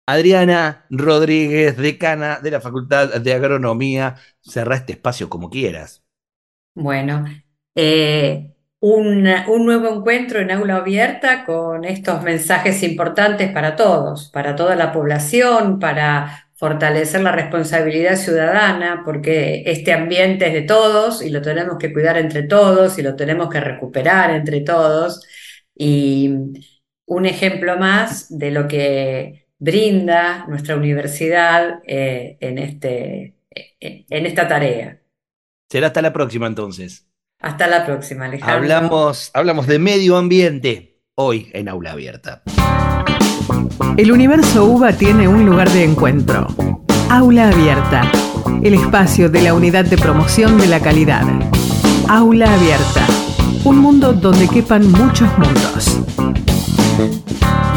[0.08, 6.02] Adriana Rodríguez, decana de la Facultad de Agronomía, cerrá este espacio como quieras.
[6.74, 7.26] Bueno,
[7.74, 14.76] eh, un, nuevo encuentro en aula abierta con estos mensajes importantes para todos, para toda
[14.76, 21.42] la población, para fortalecer la responsabilidad ciudadana, porque este ambiente es de todos y lo
[21.42, 25.26] tenemos que cuidar entre todos y lo tenemos que recuperar entre todos.
[25.74, 26.32] Y
[27.04, 34.46] un ejemplo más de lo que brinda nuestra universidad eh, en, este, eh, en esta
[34.46, 35.00] tarea.
[35.68, 37.06] Será hasta la próxima entonces.
[37.40, 38.56] Hasta la próxima, Alejandro.
[38.56, 42.42] Hablamos, hablamos de medio ambiente hoy en Aula Abierta.
[43.96, 46.48] El universo UBA tiene un lugar de encuentro.
[47.10, 48.10] Aula Abierta,
[48.62, 51.24] el espacio de la unidad de promoción de la calidad.
[52.08, 53.06] Aula Abierta,
[53.64, 55.98] un mundo donde quepan muchos mundos.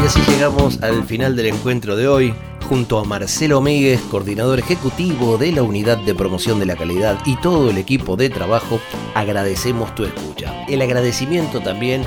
[0.02, 2.34] Y así llegamos al final del encuentro de hoy,
[2.68, 7.36] junto a Marcelo Míguez, coordinador ejecutivo de la Unidad de Promoción de la Calidad y
[7.36, 8.80] todo el equipo de trabajo,
[9.14, 10.66] agradecemos tu escucha.
[10.66, 12.02] El agradecimiento también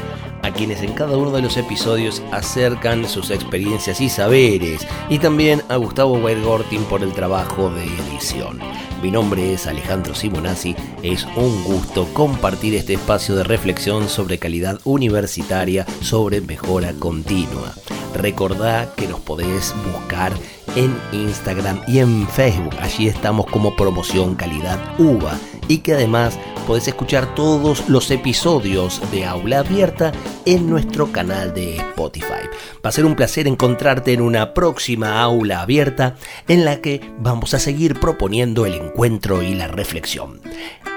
[0.46, 5.64] a quienes en cada uno de los episodios acercan sus experiencias y saberes, y también
[5.70, 8.60] a Gustavo Weirgortin por el trabajo de edición.
[9.02, 14.80] Mi nombre es Alejandro Simonazzi, es un gusto compartir este espacio de reflexión sobre calidad
[14.84, 17.74] universitaria, sobre mejora continua.
[18.14, 20.32] Recordá que nos podés buscar
[20.76, 26.88] en Instagram y en Facebook, allí estamos como promoción calidad UVA y que además podés
[26.88, 30.12] escuchar todos los episodios de Aula Abierta
[30.46, 32.50] en nuestro canal de Spotify.
[32.84, 36.16] Va a ser un placer encontrarte en una próxima Aula Abierta
[36.48, 40.42] en la que vamos a seguir proponiendo el encuentro y la reflexión.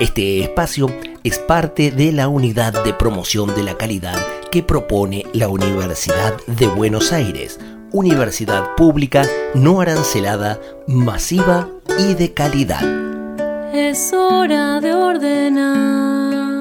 [0.01, 0.89] Este espacio
[1.23, 4.19] es parte de la unidad de promoción de la calidad
[4.51, 7.59] que propone la Universidad de Buenos Aires,
[7.93, 13.18] universidad pública no arancelada, masiva y de calidad.
[13.73, 16.59] Es hora de ordenar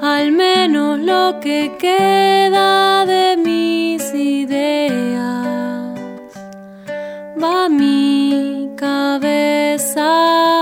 [0.00, 5.94] al menos lo que queda de mis ideas.
[7.42, 10.55] Va mi cabeza.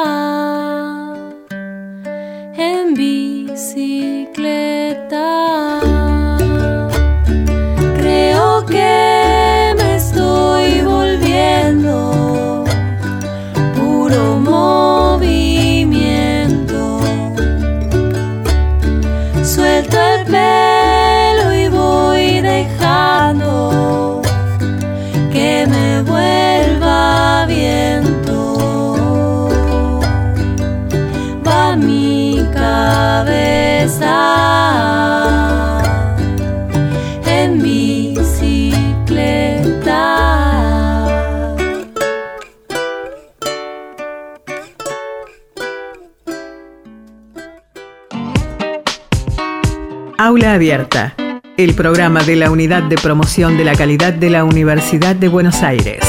[50.43, 51.15] Abierta,
[51.57, 55.63] el programa de la Unidad de Promoción de la Calidad de la Universidad de Buenos
[55.63, 56.01] Aires.